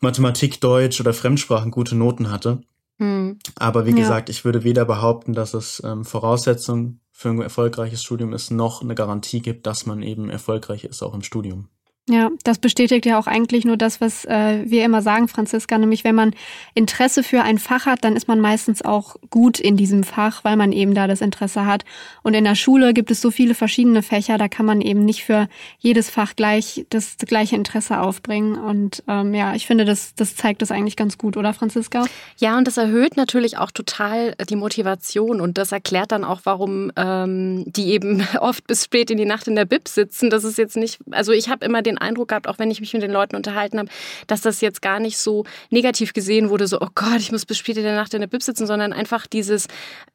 Mathematik, 0.00 0.60
Deutsch 0.60 1.00
oder 1.00 1.14
Fremdsprachen 1.14 1.70
gute 1.70 1.94
Noten 1.94 2.30
hatte. 2.30 2.62
Mhm. 2.98 3.38
Aber 3.56 3.86
wie 3.86 3.90
ja. 3.90 3.96
gesagt, 3.96 4.28
ich 4.28 4.44
würde 4.44 4.64
weder 4.64 4.84
behaupten, 4.84 5.32
dass 5.32 5.54
es 5.54 5.82
ähm, 5.84 6.04
Voraussetzung 6.04 7.00
für 7.12 7.28
ein 7.28 7.40
erfolgreiches 7.40 8.02
Studium 8.02 8.32
ist, 8.32 8.50
noch 8.50 8.82
eine 8.82 8.94
Garantie 8.94 9.40
gibt, 9.40 9.66
dass 9.66 9.86
man 9.86 10.02
eben 10.02 10.30
erfolgreich 10.30 10.84
ist, 10.84 11.02
auch 11.02 11.14
im 11.14 11.22
Studium. 11.22 11.68
Ja, 12.10 12.30
das 12.42 12.58
bestätigt 12.58 13.06
ja 13.06 13.16
auch 13.16 13.28
eigentlich 13.28 13.64
nur 13.64 13.76
das, 13.76 14.00
was 14.00 14.24
äh, 14.24 14.64
wir 14.64 14.84
immer 14.84 15.02
sagen, 15.02 15.28
Franziska, 15.28 15.78
nämlich 15.78 16.02
wenn 16.02 16.16
man 16.16 16.34
Interesse 16.74 17.22
für 17.22 17.42
ein 17.42 17.58
Fach 17.58 17.86
hat, 17.86 18.02
dann 18.02 18.16
ist 18.16 18.26
man 18.26 18.40
meistens 18.40 18.82
auch 18.82 19.14
gut 19.30 19.60
in 19.60 19.76
diesem 19.76 20.02
Fach, 20.02 20.42
weil 20.42 20.56
man 20.56 20.72
eben 20.72 20.94
da 20.94 21.06
das 21.06 21.20
Interesse 21.20 21.64
hat. 21.64 21.84
Und 22.24 22.34
in 22.34 22.42
der 22.42 22.56
Schule 22.56 22.92
gibt 22.92 23.12
es 23.12 23.20
so 23.20 23.30
viele 23.30 23.54
verschiedene 23.54 24.02
Fächer, 24.02 24.36
da 24.36 24.48
kann 24.48 24.66
man 24.66 24.80
eben 24.80 25.04
nicht 25.04 25.22
für 25.22 25.48
jedes 25.78 26.10
Fach 26.10 26.34
gleich 26.34 26.84
das 26.90 27.18
gleiche 27.18 27.54
Interesse 27.54 28.00
aufbringen. 28.00 28.58
Und 28.58 29.04
ähm, 29.06 29.32
ja, 29.32 29.54
ich 29.54 29.68
finde, 29.68 29.84
das, 29.84 30.16
das 30.16 30.34
zeigt 30.34 30.60
das 30.60 30.72
eigentlich 30.72 30.96
ganz 30.96 31.18
gut, 31.18 31.36
oder 31.36 31.54
Franziska? 31.54 32.04
Ja, 32.36 32.58
und 32.58 32.66
das 32.66 32.78
erhöht 32.78 33.16
natürlich 33.16 33.58
auch 33.58 33.70
total 33.70 34.34
die 34.50 34.56
Motivation 34.56 35.40
und 35.40 35.56
das 35.56 35.70
erklärt 35.70 36.10
dann 36.10 36.24
auch, 36.24 36.40
warum 36.42 36.90
ähm, 36.96 37.62
die 37.66 37.92
eben 37.92 38.26
oft 38.40 38.66
bis 38.66 38.82
spät 38.84 39.08
in 39.12 39.18
die 39.18 39.24
Nacht 39.24 39.46
in 39.46 39.54
der 39.54 39.66
Bib 39.66 39.86
sitzen. 39.86 40.30
Das 40.30 40.42
ist 40.42 40.58
jetzt 40.58 40.76
nicht, 40.76 40.98
also 41.12 41.30
ich 41.30 41.48
habe 41.48 41.64
immer 41.64 41.80
den 41.80 41.91
den 41.94 41.98
Eindruck 41.98 42.28
gehabt, 42.28 42.48
auch 42.48 42.58
wenn 42.58 42.70
ich 42.70 42.80
mich 42.80 42.92
mit 42.92 43.02
den 43.02 43.12
Leuten 43.12 43.36
unterhalten 43.36 43.78
habe, 43.78 43.88
dass 44.26 44.40
das 44.40 44.60
jetzt 44.60 44.82
gar 44.82 45.00
nicht 45.00 45.18
so 45.18 45.44
negativ 45.70 46.12
gesehen 46.12 46.50
wurde, 46.50 46.66
so, 46.66 46.80
oh 46.80 46.88
Gott, 46.94 47.18
ich 47.18 47.32
muss 47.32 47.46
bis 47.46 47.58
später 47.58 47.80
in 47.80 47.86
der 47.86 47.96
Nacht 47.96 48.14
in 48.14 48.20
der 48.20 48.28
Bib 48.28 48.42
sitzen, 48.42 48.66
sondern 48.66 48.92
einfach 48.92 49.26
dieses 49.26 49.66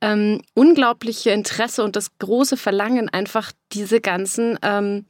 ähm, 0.01 0.41
unglaubliche 0.53 1.31
Interesse 1.31 1.83
und 1.83 1.95
das 1.95 2.17
große 2.19 2.57
Verlangen, 2.57 3.09
einfach 3.09 3.51
diese 3.71 4.01
ganzen 4.01 4.57
ähm, 4.61 5.05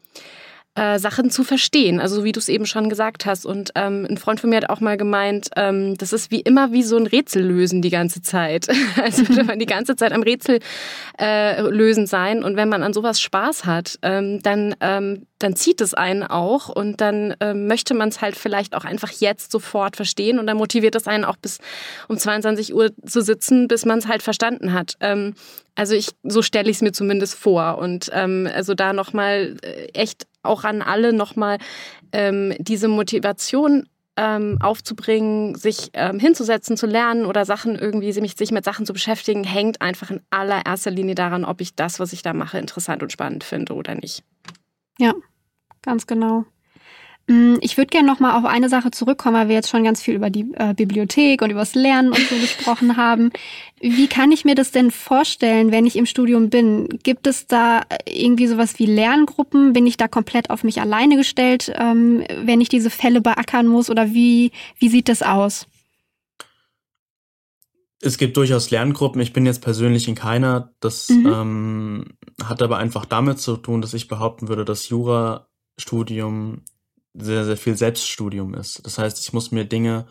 äh, 0.77 0.99
Sachen 0.99 1.31
zu 1.31 1.43
verstehen. 1.43 1.99
Also 1.99 2.23
wie 2.23 2.31
du 2.31 2.39
es 2.39 2.49
eben 2.49 2.67
schon 2.67 2.87
gesagt 2.87 3.25
hast. 3.25 3.45
Und 3.47 3.71
ähm, 3.73 4.05
ein 4.07 4.17
Freund 4.17 4.39
von 4.39 4.51
mir 4.51 4.57
hat 4.57 4.69
auch 4.69 4.79
mal 4.79 4.95
gemeint, 4.95 5.49
ähm, 5.55 5.97
das 5.97 6.13
ist 6.13 6.29
wie 6.29 6.41
immer 6.41 6.71
wie 6.71 6.83
so 6.83 6.97
ein 6.97 7.07
Rätsel 7.07 7.43
lösen 7.43 7.81
die 7.81 7.89
ganze 7.89 8.21
Zeit. 8.21 8.67
also 9.03 9.23
wenn 9.35 9.47
man 9.47 9.57
die 9.57 9.65
ganze 9.65 9.95
Zeit 9.95 10.11
am 10.11 10.21
Rätsel 10.21 10.59
äh, 11.19 11.61
lösen 11.61 12.05
sein 12.05 12.43
und 12.43 12.57
wenn 12.57 12.69
man 12.69 12.83
an 12.83 12.93
sowas 12.93 13.19
Spaß 13.19 13.65
hat, 13.65 13.97
ähm, 14.03 14.39
dann 14.43 14.75
ähm, 14.79 15.25
dann 15.39 15.55
zieht 15.55 15.81
es 15.81 15.93
einen 15.93 16.23
auch 16.23 16.69
und 16.69 17.01
dann 17.01 17.35
ähm, 17.39 17.67
möchte 17.67 17.93
man 17.93 18.09
es 18.09 18.21
halt 18.21 18.35
vielleicht 18.35 18.75
auch 18.75 18.85
einfach 18.85 19.11
jetzt 19.11 19.51
sofort 19.51 19.95
verstehen 19.95 20.39
und 20.39 20.47
dann 20.47 20.57
motiviert 20.57 20.95
es 20.95 21.07
einen 21.07 21.25
auch 21.25 21.37
bis 21.37 21.59
um 22.07 22.17
22 22.17 22.73
Uhr 22.73 22.91
zu 23.05 23.21
sitzen, 23.21 23.67
bis 23.67 23.85
man 23.85 23.99
es 23.99 24.07
halt 24.07 24.23
verstanden 24.23 24.73
hat. 24.73 24.95
Ähm, 24.99 25.35
also 25.75 25.93
ich, 25.93 26.09
so 26.23 26.41
stelle 26.41 26.69
ich 26.69 26.77
es 26.77 26.81
mir 26.81 26.91
zumindest 26.91 27.35
vor 27.35 27.77
und 27.77 28.09
ähm, 28.13 28.49
also 28.53 28.73
da 28.73 28.93
nochmal 28.93 29.57
äh, 29.61 29.87
echt 29.93 30.27
auch 30.41 30.63
an 30.63 30.81
alle 30.81 31.13
nochmal 31.13 31.59
ähm, 32.11 32.53
diese 32.59 32.87
Motivation 32.87 33.87
ähm, 34.17 34.57
aufzubringen, 34.61 35.55
sich 35.55 35.91
ähm, 35.93 36.19
hinzusetzen, 36.19 36.75
zu 36.75 36.87
lernen 36.87 37.25
oder 37.25 37.45
Sachen 37.45 37.75
irgendwie, 37.75 38.11
sich 38.11 38.51
mit 38.51 38.65
Sachen 38.65 38.85
zu 38.85 38.93
beschäftigen, 38.93 39.43
hängt 39.43 39.81
einfach 39.81 40.09
in 40.09 40.21
allererster 40.31 40.89
Linie 40.89 41.13
daran, 41.13 41.45
ob 41.45 41.61
ich 41.61 41.75
das, 41.75 41.99
was 41.99 42.13
ich 42.13 42.23
da 42.23 42.33
mache, 42.33 42.57
interessant 42.57 43.03
und 43.03 43.11
spannend 43.11 43.43
finde 43.43 43.75
oder 43.75 43.93
nicht. 43.93 44.23
Ja, 44.99 45.13
ganz 45.81 46.07
genau. 46.07 46.45
Mm, 47.27 47.55
ich 47.59 47.75
würde 47.77 47.89
gerne 47.89 48.07
noch 48.07 48.21
mal 48.21 48.37
auf 48.37 48.45
eine 48.45 48.69
Sache 48.69 48.89
zurückkommen, 48.91 49.35
weil 49.35 49.49
wir 49.49 49.55
jetzt 49.55 49.69
schon 49.69 49.83
ganz 49.83 50.01
viel 50.01 50.15
über 50.15 50.29
die 50.29 50.45
äh, 50.55 50.73
Bibliothek 50.73 51.41
und 51.41 51.49
über 51.49 51.59
das 51.59 51.75
Lernen 51.75 52.09
und 52.09 52.21
so 52.21 52.35
gesprochen 52.41 52.95
haben. 52.95 53.31
Wie 53.81 54.07
kann 54.07 54.31
ich 54.31 54.45
mir 54.45 54.55
das 54.55 54.71
denn 54.71 54.91
vorstellen, 54.91 55.71
wenn 55.71 55.85
ich 55.85 55.97
im 55.97 56.05
Studium 56.05 56.49
bin? 56.49 56.87
Gibt 57.03 57.27
es 57.27 57.45
da 57.45 57.81
irgendwie 58.07 58.47
sowas 58.47 58.79
wie 58.79 58.85
Lerngruppen? 58.85 59.73
Bin 59.73 59.85
ich 59.85 59.97
da 59.97 60.07
komplett 60.07 60.49
auf 60.49 60.63
mich 60.63 60.79
alleine 60.79 61.17
gestellt, 61.17 61.71
ähm, 61.75 62.23
wenn 62.43 62.61
ich 62.61 62.69
diese 62.69 62.89
Fälle 62.89 63.19
beackern 63.19 63.67
muss? 63.67 63.89
Oder 63.89 64.13
wie, 64.13 64.51
wie 64.79 64.89
sieht 64.89 65.09
das 65.09 65.21
aus? 65.21 65.67
Es 68.01 68.17
gibt 68.17 68.37
durchaus 68.37 68.69
Lerngruppen. 68.69 69.21
Ich 69.21 69.33
bin 69.33 69.45
jetzt 69.45 69.61
persönlich 69.61 70.07
in 70.07 70.15
keiner. 70.15 70.73
Das 70.79 71.09
mhm. 71.09 71.25
ähm, 71.25 72.05
hat 72.43 72.61
aber 72.61 72.77
einfach 72.77 73.05
damit 73.05 73.39
zu 73.39 73.57
tun, 73.57 73.81
dass 73.81 73.93
ich 73.93 74.07
behaupten 74.07 74.47
würde, 74.47 74.65
dass 74.65 74.89
Jurastudium 74.89 76.61
sehr, 77.13 77.45
sehr 77.45 77.57
viel 77.57 77.75
Selbststudium 77.75 78.53
ist. 78.53 78.85
Das 78.85 78.97
heißt, 78.97 79.19
ich 79.19 79.33
muss 79.33 79.51
mir 79.51 79.65
Dinge 79.65 80.05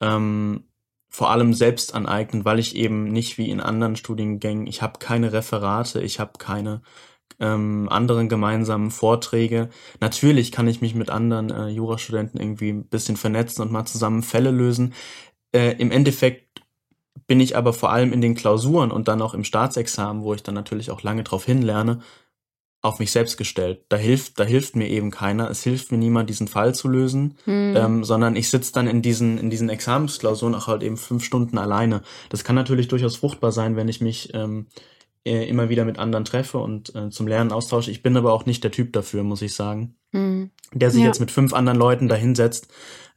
ähm, 0.00 0.64
vor 1.08 1.30
allem 1.30 1.54
selbst 1.54 1.94
aneignen, 1.94 2.44
weil 2.44 2.58
ich 2.58 2.76
eben 2.76 3.04
nicht 3.04 3.38
wie 3.38 3.50
in 3.50 3.60
anderen 3.60 3.96
Studiengängen, 3.96 4.66
ich 4.66 4.82
habe 4.82 4.98
keine 4.98 5.32
Referate, 5.32 6.00
ich 6.00 6.20
habe 6.20 6.32
keine 6.38 6.82
ähm, 7.40 7.88
anderen 7.88 8.28
gemeinsamen 8.28 8.90
Vorträge. 8.90 9.70
Natürlich 10.00 10.52
kann 10.52 10.68
ich 10.68 10.80
mich 10.80 10.94
mit 10.94 11.10
anderen 11.10 11.50
äh, 11.50 11.68
Jurastudenten 11.68 12.40
irgendwie 12.40 12.70
ein 12.70 12.86
bisschen 12.86 13.16
vernetzen 13.16 13.62
und 13.62 13.72
mal 13.72 13.86
zusammen 13.86 14.22
Fälle 14.22 14.50
lösen. 14.50 14.94
Äh, 15.52 15.72
Im 15.78 15.90
Endeffekt 15.90 16.49
bin 17.26 17.40
ich 17.40 17.56
aber 17.56 17.72
vor 17.72 17.90
allem 17.90 18.12
in 18.12 18.20
den 18.20 18.34
Klausuren 18.34 18.90
und 18.90 19.08
dann 19.08 19.22
auch 19.22 19.34
im 19.34 19.44
Staatsexamen, 19.44 20.22
wo 20.22 20.34
ich 20.34 20.42
dann 20.42 20.54
natürlich 20.54 20.90
auch 20.90 21.02
lange 21.02 21.24
drauf 21.24 21.44
hinlerne, 21.44 22.00
auf 22.82 22.98
mich 22.98 23.12
selbst 23.12 23.36
gestellt. 23.36 23.84
Da 23.90 23.96
hilft, 23.96 24.40
da 24.40 24.44
hilft 24.44 24.74
mir 24.74 24.88
eben 24.88 25.10
keiner. 25.10 25.50
Es 25.50 25.62
hilft 25.62 25.92
mir 25.92 25.98
niemand, 25.98 26.30
diesen 26.30 26.48
Fall 26.48 26.74
zu 26.74 26.88
lösen, 26.88 27.36
hm. 27.44 27.74
ähm, 27.76 28.04
sondern 28.04 28.36
ich 28.36 28.48
sitze 28.48 28.72
dann 28.72 28.86
in 28.86 29.02
diesen, 29.02 29.36
in 29.38 29.50
diesen 29.50 29.68
Examensklausuren 29.68 30.54
auch 30.54 30.66
halt 30.66 30.82
eben 30.82 30.96
fünf 30.96 31.24
Stunden 31.24 31.58
alleine. 31.58 32.02
Das 32.30 32.42
kann 32.42 32.56
natürlich 32.56 32.88
durchaus 32.88 33.16
fruchtbar 33.16 33.52
sein, 33.52 33.76
wenn 33.76 33.88
ich 33.88 34.00
mich 34.00 34.32
ähm, 34.32 34.68
äh, 35.26 35.46
immer 35.46 35.68
wieder 35.68 35.84
mit 35.84 35.98
anderen 35.98 36.24
treffe 36.24 36.58
und 36.58 36.94
äh, 36.94 37.10
zum 37.10 37.26
Lernen 37.26 37.52
austausche. 37.52 37.90
Ich 37.90 38.02
bin 38.02 38.16
aber 38.16 38.32
auch 38.32 38.46
nicht 38.46 38.64
der 38.64 38.70
Typ 38.70 38.94
dafür, 38.94 39.24
muss 39.24 39.42
ich 39.42 39.54
sagen, 39.54 39.96
hm. 40.12 40.50
der 40.72 40.90
sich 40.90 41.02
ja. 41.02 41.06
jetzt 41.06 41.20
mit 41.20 41.30
fünf 41.30 41.52
anderen 41.52 41.78
Leuten 41.78 42.08
dahinsetzt 42.08 42.68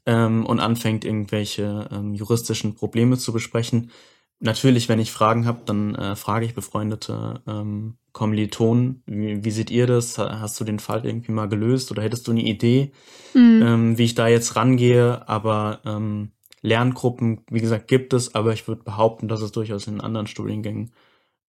ähm, 0.05 0.45
und 0.45 0.59
anfängt, 0.59 1.05
irgendwelche 1.05 1.89
ähm, 1.91 2.13
juristischen 2.13 2.75
Probleme 2.75 3.17
zu 3.17 3.33
besprechen. 3.33 3.91
Natürlich, 4.39 4.89
wenn 4.89 4.99
ich 4.99 5.11
Fragen 5.11 5.45
habe, 5.45 5.61
dann 5.65 5.95
äh, 5.95 6.15
frage 6.15 6.45
ich 6.45 6.53
befreundete 6.53 7.41
ähm, 7.47 7.95
Kommilitonen, 8.11 9.01
wie, 9.05 9.43
wie 9.43 9.51
seht 9.51 9.71
ihr 9.71 9.87
das? 9.87 10.17
Hast 10.17 10.59
du 10.59 10.65
den 10.65 10.79
Fall 10.79 11.05
irgendwie 11.05 11.31
mal 11.31 11.47
gelöst 11.47 11.91
oder 11.91 12.03
hättest 12.03 12.27
du 12.27 12.31
eine 12.31 12.43
Idee, 12.43 12.91
mhm. 13.33 13.61
ähm, 13.63 13.97
wie 13.97 14.03
ich 14.03 14.15
da 14.15 14.27
jetzt 14.27 14.55
rangehe? 14.55 15.27
Aber 15.29 15.79
ähm, 15.85 16.31
Lerngruppen, 16.61 17.41
wie 17.49 17.61
gesagt, 17.61 17.87
gibt 17.87 18.13
es, 18.13 18.35
aber 18.35 18.53
ich 18.53 18.67
würde 18.67 18.83
behaupten, 18.83 19.27
dass 19.27 19.41
es 19.41 19.51
durchaus 19.51 19.87
in 19.87 20.01
anderen 20.01 20.27
Studiengängen 20.27 20.91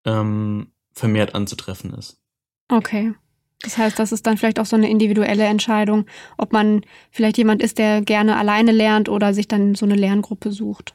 ähm, 0.04 0.68
vermehrt 0.92 1.34
anzutreffen 1.34 1.94
ist. 1.94 2.22
Okay. 2.68 3.14
Das 3.60 3.78
heißt, 3.78 3.98
das 3.98 4.12
ist 4.12 4.26
dann 4.26 4.36
vielleicht 4.36 4.60
auch 4.60 4.66
so 4.66 4.76
eine 4.76 4.90
individuelle 4.90 5.44
Entscheidung, 5.44 6.06
ob 6.36 6.52
man 6.52 6.82
vielleicht 7.10 7.38
jemand 7.38 7.62
ist, 7.62 7.78
der 7.78 8.02
gerne 8.02 8.36
alleine 8.36 8.72
lernt 8.72 9.08
oder 9.08 9.32
sich 9.32 9.48
dann 9.48 9.74
so 9.74 9.86
eine 9.86 9.94
Lerngruppe 9.94 10.52
sucht. 10.52 10.94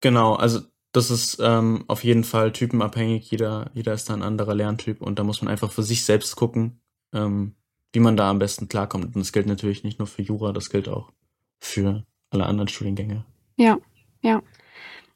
Genau, 0.00 0.34
also 0.34 0.60
das 0.92 1.10
ist 1.10 1.38
ähm, 1.42 1.84
auf 1.88 2.04
jeden 2.04 2.24
Fall 2.24 2.52
typenabhängig. 2.52 3.30
Jeder, 3.30 3.70
jeder 3.74 3.92
ist 3.92 4.08
da 4.08 4.14
ein 4.14 4.22
anderer 4.22 4.54
Lerntyp 4.54 5.02
und 5.02 5.18
da 5.18 5.24
muss 5.24 5.42
man 5.42 5.50
einfach 5.50 5.72
für 5.72 5.82
sich 5.82 6.04
selbst 6.04 6.36
gucken, 6.36 6.80
ähm, 7.12 7.54
wie 7.92 8.00
man 8.00 8.16
da 8.16 8.30
am 8.30 8.38
besten 8.38 8.68
klarkommt. 8.68 9.06
Und 9.06 9.16
das 9.16 9.32
gilt 9.32 9.46
natürlich 9.46 9.84
nicht 9.84 9.98
nur 9.98 10.06
für 10.06 10.22
Jura, 10.22 10.52
das 10.52 10.70
gilt 10.70 10.88
auch 10.88 11.12
für 11.60 12.04
alle 12.30 12.46
anderen 12.46 12.68
Studiengänge. 12.68 13.24
Ja, 13.56 13.78
ja. 14.22 14.42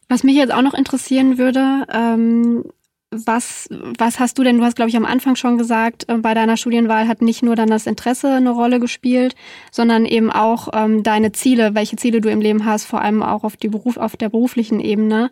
Was 0.09 0.25
mich 0.25 0.37
jetzt 0.37 0.53
auch 0.53 0.63
noch 0.63 0.75
interessieren 0.75 1.39
würde, 1.39 1.87
ähm, 1.93 2.65
was, 3.11 3.69
was 3.71 4.21
hast 4.21 4.37
du 4.39 4.43
denn, 4.43 4.59
du 4.59 4.65
hast, 4.65 4.77
glaube 4.77 4.91
ich, 4.91 4.97
am 4.97 5.07
Anfang 5.07 5.35
schon 5.35 5.57
gesagt, 5.57 6.09
äh, 6.09 6.19
bei 6.19 6.35
deiner 6.35 6.57
Studienwahl 6.57 7.09
hat 7.09 7.23
nicht 7.23 7.43
nur 7.43 7.57
dann 7.57 7.71
das 7.71 7.87
Interesse 7.87 8.35
eine 8.35 8.51
Rolle 8.51 8.81
gespielt, 8.81 9.35
sondern 9.73 10.05
eben 10.05 10.31
auch 10.31 10.69
ähm, 10.75 11.03
deine 11.03 11.33
Ziele, 11.33 11.75
welche 11.75 11.97
Ziele 11.97 12.21
du 12.21 12.31
im 12.31 12.43
Leben 12.43 12.67
hast, 12.67 12.85
vor 12.85 13.01
allem 13.01 13.23
auch 13.23 13.45
auf, 13.45 13.57
die 13.57 13.69
Beruf, 13.69 13.97
auf 13.97 14.17
der 14.17 14.29
beruflichen 14.29 14.81
Ebene. 14.81 15.31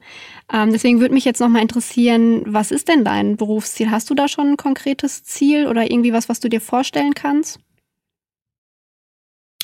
Ähm, 0.50 0.72
deswegen 0.72 1.00
würde 1.00 1.14
mich 1.14 1.26
jetzt 1.26 1.40
nochmal 1.40 1.62
interessieren, 1.62 2.42
was 2.46 2.70
ist 2.70 2.88
denn 2.88 3.04
dein 3.04 3.36
Berufsziel? 3.36 3.90
Hast 3.90 4.08
du 4.08 4.14
da 4.14 4.26
schon 4.26 4.52
ein 4.52 4.56
konkretes 4.56 5.24
Ziel 5.24 5.66
oder 5.66 5.90
irgendwie 5.90 6.14
was, 6.14 6.30
was 6.30 6.40
du 6.40 6.48
dir 6.48 6.62
vorstellen 6.62 7.14
kannst? 7.14 7.58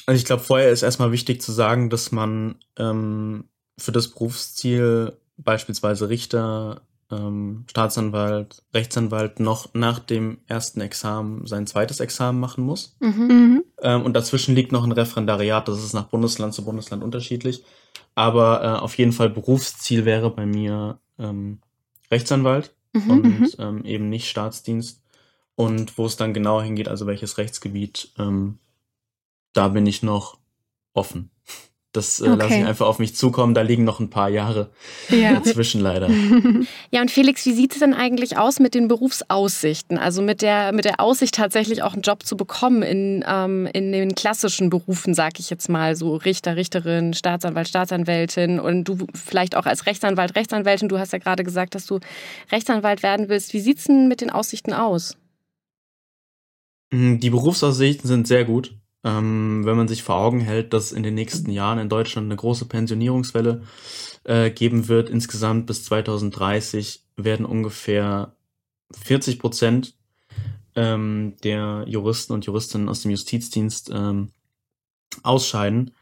Also 0.05 0.18
ich 0.18 0.27
glaube, 0.27 0.42
vorher 0.42 0.70
ist 0.70 0.83
erstmal 0.83 1.12
wichtig 1.12 1.40
zu 1.40 1.53
sagen, 1.53 1.88
dass 1.88 2.12
man 2.12 2.57
ähm, 2.77 3.44
für 3.79 3.92
das 3.92 4.09
Berufsziel 4.09 5.16
beispielsweise 5.38 6.09
Richter, 6.09 6.83
ähm, 7.12 7.64
Staatsanwalt, 7.70 8.62
Rechtsanwalt 8.75 9.38
noch 9.38 9.75
nach 9.75 9.98
dem 9.98 10.38
ersten 10.48 10.81
Examen 10.81 11.46
sein 11.46 11.66
zweites 11.66 12.01
Examen 12.01 12.40
machen 12.40 12.64
muss. 12.64 12.96
Mhm. 13.01 13.27
mhm. 13.27 13.64
Ähm, 13.83 14.03
und 14.03 14.14
dazwischen 14.14 14.55
liegt 14.55 14.72
noch 14.72 14.85
ein 14.85 14.92
Referendariat, 14.92 15.68
das 15.68 15.85
ist 15.85 15.92
nach 15.92 16.07
Bundesland 16.07 16.55
zu 16.55 16.64
Bundesland 16.64 17.05
unterschiedlich. 17.05 17.64
Aber 18.14 18.62
äh, 18.62 18.81
auf 18.81 18.96
jeden 18.98 19.12
Fall 19.12 19.31
Berufsziel 19.31 20.05
wäre 20.05 20.31
bei 20.31 20.46
mir 20.46 20.98
ähm, 21.18 21.61
Rechtsanwalt 22.11 22.75
mhm. 22.92 23.11
und 23.11 23.25
mhm. 23.25 23.48
ähm, 23.59 23.85
eben 23.85 24.09
nicht 24.09 24.29
Staatsdienst. 24.29 25.03
Und 25.55 25.98
wo 25.98 26.07
es 26.07 26.16
dann 26.16 26.33
genau 26.33 26.62
hingeht, 26.62 26.88
also 26.88 27.07
welches 27.07 27.38
Rechtsgebiet, 27.38 28.12
ähm, 28.18 28.59
da 29.53 29.68
bin 29.68 29.87
ich 29.87 30.03
noch 30.03 30.38
offen. 30.94 31.31
Das 31.93 32.21
äh, 32.21 32.25
okay. 32.25 32.37
lasse 32.37 32.55
ich 32.55 32.65
einfach 32.65 32.87
auf 32.87 32.99
mich 32.99 33.15
zukommen. 33.15 33.53
Da 33.55 33.61
liegen 33.61 33.85
noch 33.85 34.01
ein 34.01 34.09
paar 34.09 34.31
Jahre 34.31 34.71
ja. 35.11 35.35
dazwischen 35.35 35.81
leider. 35.81 36.09
Ja, 36.91 37.01
und 37.01 37.11
Felix, 37.11 37.45
wie 37.47 37.53
sieht 37.53 37.73
es 37.73 37.79
denn 37.79 37.95
eigentlich 37.95 38.37
aus 38.37 38.61
mit 38.61 38.75
den 38.75 38.89
Berufsaussichten? 38.89 39.99
Also 39.99 40.23
mit 40.23 40.43
der, 40.43 40.73
mit 40.73 40.85
der 40.85 41.01
Aussicht 41.01 41.35
tatsächlich 41.35 41.83
auch 41.83 41.93
einen 41.93 42.03
Job 42.03 42.25
zu 42.25 42.37
bekommen 42.37 42.83
in, 42.83 43.25
ähm, 43.27 43.67
in 43.73 43.93
den 43.93 44.15
klassischen 44.15 44.71
Berufen, 44.71 45.15
sag 45.15 45.39
ich 45.39 45.51
jetzt 45.51 45.69
mal, 45.69 45.97
so 45.97 46.17
Richter, 46.17 46.57
Richterin, 46.57 47.15
Staatsanwalt, 47.15 47.69
Staatsanwältin 47.69 48.61
und 48.61 48.85
du 48.85 48.99
vielleicht 49.15 49.57
auch 49.57 49.67
als 49.67 49.87
Rechtsanwalt, 49.87 50.35
Rechtsanwältin. 50.35 50.89
Du 50.89 50.99
hast 50.99 51.13
ja 51.13 51.19
gerade 51.19 51.45
gesagt, 51.45 51.75
dass 51.75 51.87
du 51.87 52.01
Rechtsanwalt 52.51 53.03
werden 53.03 53.29
willst. 53.29 53.53
Wie 53.53 53.61
sieht 53.61 53.79
es 53.79 53.85
denn 53.85 54.09
mit 54.09 54.21
den 54.21 54.31
Aussichten 54.31 54.73
aus? 54.73 55.17
Die 56.93 57.31
Berufsaussichten 57.31 58.07
sind 58.07 58.27
sehr 58.27 58.45
gut. 58.45 58.75
Ähm, 59.05 59.62
wenn 59.65 59.77
man 59.77 59.88
sich 59.88 60.03
vor 60.03 60.17
Augen 60.17 60.41
hält, 60.41 60.73
dass 60.73 60.93
in 60.93 61.03
den 61.03 61.15
nächsten 61.15 61.51
Jahren 61.51 61.79
in 61.79 61.88
Deutschland 61.88 62.27
eine 62.27 62.37
große 62.37 62.67
Pensionierungswelle 62.67 63.62
äh, 64.25 64.51
geben 64.51 64.88
wird, 64.88 65.11
insgesamt 65.11 65.67
bis 65.67 65.85
2030 65.85 67.05
werden 67.17 67.45
ungefähr 67.45 68.37
40 69.05 69.38
Prozent 69.38 69.95
ähm, 70.77 71.35
der 71.43 71.85
Juristen 71.87 72.33
und 72.33 72.47
Juristinnen 72.47 72.88
aus 72.88 73.03
dem 73.03 73.11
Justizdienst 73.11 73.91
ähm, 73.93 74.31
ausscheiden. 75.23 75.93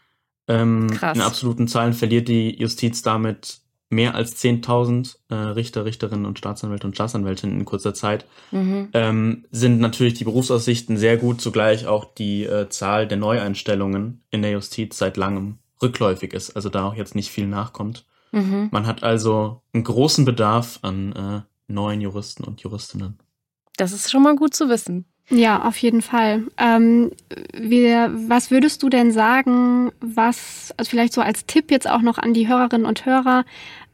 Ähm. 0.46 0.88
In 0.90 1.20
absoluten 1.20 1.68
Zahlen 1.68 1.94
verliert 1.94 2.28
die 2.28 2.56
Justiz 2.58 3.02
damit 3.02 3.59
mehr 3.90 4.14
als 4.14 4.36
10.000 4.36 5.16
äh, 5.28 5.34
Richter, 5.34 5.84
Richterinnen 5.84 6.24
und 6.24 6.38
Staatsanwälte 6.38 6.86
und 6.86 6.94
Staatsanwältinnen 6.94 7.58
in 7.58 7.64
kurzer 7.64 7.92
Zeit, 7.92 8.24
mhm. 8.52 8.88
ähm, 8.94 9.44
sind 9.50 9.80
natürlich 9.80 10.14
die 10.14 10.24
Berufsaussichten 10.24 10.96
sehr 10.96 11.16
gut, 11.16 11.40
zugleich 11.40 11.86
auch 11.86 12.04
die 12.04 12.44
äh, 12.44 12.68
Zahl 12.68 13.06
der 13.08 13.18
Neueinstellungen 13.18 14.22
in 14.30 14.42
der 14.42 14.52
Justiz 14.52 14.96
seit 14.96 15.16
langem 15.16 15.58
rückläufig 15.82 16.32
ist, 16.32 16.50
also 16.56 16.68
da 16.68 16.86
auch 16.86 16.94
jetzt 16.94 17.14
nicht 17.14 17.30
viel 17.30 17.46
nachkommt. 17.46 18.06
Mhm. 18.32 18.68
Man 18.70 18.86
hat 18.86 19.02
also 19.02 19.62
einen 19.72 19.84
großen 19.84 20.24
Bedarf 20.24 20.78
an 20.82 21.12
äh, 21.12 21.72
neuen 21.72 22.00
Juristen 22.00 22.44
und 22.44 22.60
Juristinnen. 22.60 23.18
Das 23.76 23.92
ist 23.92 24.10
schon 24.10 24.22
mal 24.22 24.36
gut 24.36 24.54
zu 24.54 24.68
wissen. 24.68 25.04
Ja, 25.30 25.62
auf 25.62 25.76
jeden 25.76 26.02
Fall. 26.02 26.48
Ähm, 26.58 27.12
wir, 27.54 28.12
was 28.28 28.50
würdest 28.50 28.82
du 28.82 28.88
denn 28.88 29.12
sagen, 29.12 29.92
was, 30.00 30.74
also 30.76 30.90
vielleicht 30.90 31.12
so 31.12 31.20
als 31.20 31.46
Tipp 31.46 31.70
jetzt 31.70 31.88
auch 31.88 32.02
noch 32.02 32.18
an 32.18 32.34
die 32.34 32.48
Hörerinnen 32.48 32.84
und 32.84 33.06
Hörer, 33.06 33.44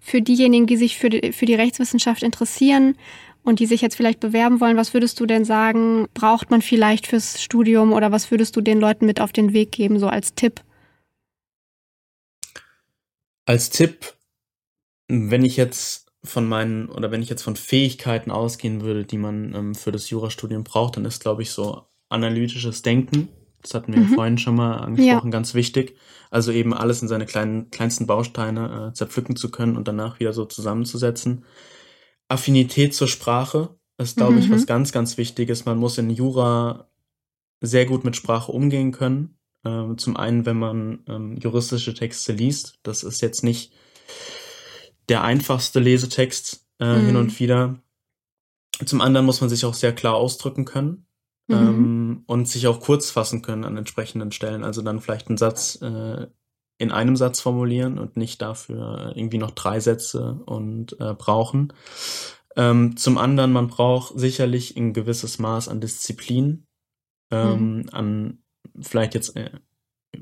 für 0.06 0.22
diejenigen, 0.22 0.68
die 0.68 0.76
sich 0.76 0.98
für 0.98 1.10
die, 1.10 1.32
für 1.32 1.46
die 1.46 1.56
Rechtswissenschaft 1.56 2.22
interessieren 2.22 2.96
und 3.42 3.58
die 3.58 3.66
sich 3.66 3.80
jetzt 3.80 3.96
vielleicht 3.96 4.20
bewerben 4.20 4.60
wollen, 4.60 4.76
was 4.76 4.94
würdest 4.94 5.18
du 5.18 5.26
denn 5.26 5.44
sagen, 5.44 6.06
braucht 6.14 6.48
man 6.48 6.62
vielleicht 6.62 7.08
fürs 7.08 7.42
Studium 7.42 7.92
oder 7.92 8.12
was 8.12 8.30
würdest 8.30 8.54
du 8.54 8.60
den 8.60 8.78
Leuten 8.78 9.04
mit 9.04 9.20
auf 9.20 9.32
den 9.32 9.52
Weg 9.52 9.72
geben, 9.72 9.98
so 9.98 10.06
als 10.06 10.36
Tipp? 10.36 10.62
Als 13.46 13.70
Tipp, 13.70 14.14
wenn 15.08 15.44
ich 15.44 15.56
jetzt 15.56 16.06
von 16.22 16.46
meinen, 16.46 16.88
oder 16.88 17.10
wenn 17.10 17.22
ich 17.22 17.28
jetzt 17.28 17.42
von 17.42 17.56
Fähigkeiten 17.56 18.30
ausgehen 18.30 18.82
würde, 18.82 19.04
die 19.04 19.18
man 19.18 19.54
ähm, 19.56 19.74
für 19.74 19.90
das 19.90 20.08
Jurastudium 20.08 20.62
braucht, 20.62 20.96
dann 20.96 21.04
ist, 21.04 21.20
glaube 21.20 21.42
ich, 21.42 21.50
so 21.50 21.82
analytisches 22.08 22.82
Denken. 22.82 23.28
Das 23.66 23.74
hatten 23.74 23.92
wir 23.92 24.00
mhm. 24.00 24.14
vorhin 24.14 24.38
schon 24.38 24.54
mal 24.54 24.76
angesprochen, 24.76 25.28
ja. 25.28 25.30
ganz 25.30 25.54
wichtig. 25.54 25.96
Also 26.30 26.52
eben 26.52 26.72
alles 26.72 27.02
in 27.02 27.08
seine 27.08 27.26
kleinen, 27.26 27.70
kleinsten 27.70 28.06
Bausteine 28.06 28.90
äh, 28.90 28.94
zerpflücken 28.94 29.34
zu 29.34 29.50
können 29.50 29.76
und 29.76 29.88
danach 29.88 30.20
wieder 30.20 30.32
so 30.32 30.44
zusammenzusetzen. 30.44 31.44
Affinität 32.28 32.94
zur 32.94 33.08
Sprache 33.08 33.76
ist, 33.98 34.16
glaube 34.16 34.34
mhm. 34.34 34.38
ich, 34.38 34.50
was 34.50 34.66
ganz, 34.66 34.92
ganz 34.92 35.18
Wichtiges. 35.18 35.64
Man 35.64 35.78
muss 35.78 35.98
in 35.98 36.10
Jura 36.10 36.88
sehr 37.60 37.86
gut 37.86 38.04
mit 38.04 38.14
Sprache 38.14 38.52
umgehen 38.52 38.92
können. 38.92 39.36
Ähm, 39.64 39.98
zum 39.98 40.16
einen, 40.16 40.46
wenn 40.46 40.58
man 40.58 41.00
ähm, 41.08 41.36
juristische 41.36 41.94
Texte 41.94 42.32
liest. 42.32 42.78
Das 42.84 43.02
ist 43.02 43.20
jetzt 43.20 43.42
nicht 43.42 43.72
der 45.08 45.24
einfachste 45.24 45.80
Lesetext 45.80 46.66
äh, 46.78 46.94
mhm. 46.94 47.06
hin 47.06 47.16
und 47.16 47.40
wieder. 47.40 47.80
Zum 48.84 49.00
anderen 49.00 49.26
muss 49.26 49.40
man 49.40 49.50
sich 49.50 49.64
auch 49.64 49.74
sehr 49.74 49.92
klar 49.92 50.14
ausdrücken 50.14 50.64
können 50.64 51.05
mhm. 51.48 51.56
ähm, 51.56 52.22
und 52.26 52.48
sich 52.48 52.66
auch 52.66 52.80
kurz 52.80 53.10
fassen 53.10 53.42
können 53.42 53.64
an 53.64 53.76
entsprechenden 53.76 54.32
Stellen. 54.32 54.64
Also 54.64 54.82
dann 54.82 55.00
vielleicht 55.00 55.28
einen 55.28 55.38
Satz 55.38 55.80
äh, 55.82 56.26
in 56.78 56.92
einem 56.92 57.16
Satz 57.16 57.40
formulieren 57.40 57.98
und 57.98 58.16
nicht 58.16 58.42
dafür 58.42 59.12
irgendwie 59.14 59.38
noch 59.38 59.52
drei 59.52 59.80
Sätze 59.80 60.40
und 60.44 61.00
äh, 61.00 61.14
brauchen. 61.14 61.72
Ähm, 62.56 62.96
zum 62.96 63.18
anderen, 63.18 63.52
man 63.52 63.68
braucht 63.68 64.18
sicherlich 64.18 64.76
ein 64.76 64.92
gewisses 64.92 65.38
Maß 65.38 65.68
an 65.68 65.80
Disziplin, 65.80 66.66
ähm, 67.30 67.76
mhm. 67.76 67.88
an 67.92 68.38
vielleicht 68.80 69.14
jetzt 69.14 69.36
äh, 69.36 69.50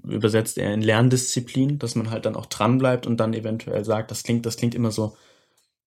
übersetzt 0.03 0.59
er 0.59 0.75
in 0.75 0.83
Lerndisziplin, 0.83 1.79
dass 1.79 1.95
man 1.95 2.11
halt 2.11 2.27
dann 2.27 2.37
auch 2.37 2.47
dran 2.47 2.79
bleibt 2.79 3.07
und 3.07 3.19
dann 3.19 3.35
eventuell 3.35 3.85
sagt, 3.85 4.11
das 4.11 4.23
klingt, 4.23 4.47
das 4.47 4.57
klingt 4.57 4.75
immer 4.75 4.91
so, 4.91 5.17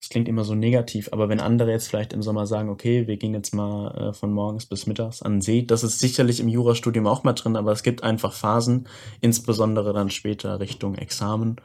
das 0.00 0.10
klingt 0.10 0.28
immer 0.28 0.44
so 0.44 0.54
negativ, 0.54 1.08
aber 1.12 1.28
wenn 1.28 1.40
andere 1.40 1.70
jetzt 1.72 1.88
vielleicht 1.88 2.12
im 2.12 2.22
Sommer 2.22 2.46
sagen, 2.46 2.68
okay, 2.68 3.06
wir 3.06 3.16
gehen 3.16 3.34
jetzt 3.34 3.54
mal 3.54 3.90
äh, 3.96 4.12
von 4.12 4.32
morgens 4.32 4.66
bis 4.66 4.86
mittags 4.86 5.22
an 5.22 5.34
den 5.34 5.40
See, 5.40 5.62
das 5.62 5.82
ist 5.82 5.98
sicherlich 5.98 6.40
im 6.40 6.48
Jurastudium 6.48 7.06
auch 7.06 7.24
mal 7.24 7.32
drin, 7.32 7.56
aber 7.56 7.72
es 7.72 7.82
gibt 7.82 8.02
einfach 8.02 8.32
Phasen, 8.32 8.88
insbesondere 9.20 9.92
dann 9.92 10.10
später 10.10 10.60
Richtung 10.60 10.94
Examen, 10.94 11.56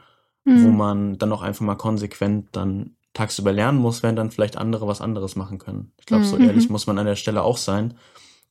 mhm. 0.44 0.64
wo 0.64 0.68
man 0.68 1.18
dann 1.18 1.32
auch 1.32 1.42
einfach 1.42 1.64
mal 1.64 1.76
konsequent 1.76 2.48
dann 2.52 2.96
tagsüber 3.12 3.52
lernen 3.52 3.78
muss, 3.78 4.02
während 4.02 4.18
dann 4.18 4.32
vielleicht 4.32 4.56
andere 4.56 4.88
was 4.88 5.00
anderes 5.00 5.36
machen 5.36 5.58
können. 5.58 5.92
Ich 6.00 6.06
glaube, 6.06 6.24
mhm. 6.24 6.28
so 6.28 6.36
ehrlich 6.36 6.68
muss 6.68 6.88
man 6.88 6.98
an 6.98 7.06
der 7.06 7.16
Stelle 7.16 7.42
auch 7.42 7.58
sein 7.58 7.94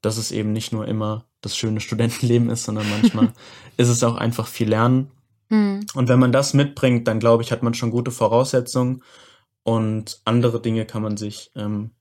dass 0.04 0.18
es 0.18 0.32
eben 0.32 0.54
nicht 0.54 0.72
nur 0.72 0.88
immer 0.88 1.26
das 1.42 1.58
schöne 1.58 1.80
Studentenleben 1.80 2.50
ist, 2.50 2.66
sondern 2.66 2.86
manchmal 2.90 3.30
ist 3.78 3.88
es 3.88 4.04
auch 4.04 4.16
einfach 4.16 4.48
viel 4.48 4.70
Lernen. 4.70 5.10
Mhm. 5.50 5.88
Und 5.96 6.10
wenn 6.10 6.20
man 6.20 6.32
das 6.32 6.54
mitbringt, 6.54 7.08
dann 7.08 7.20
glaube 7.20 7.42
ich, 7.42 7.52
hat 7.52 7.64
man 7.64 7.74
schon 7.74 7.90
gute 7.90 8.12
Voraussetzungen 8.12 9.02
und 9.64 10.22
andere 10.26 10.62
Dinge 10.62 10.86
kann 10.86 11.02
man 11.02 11.18
sich 11.18 11.52
ähm, 11.56 11.92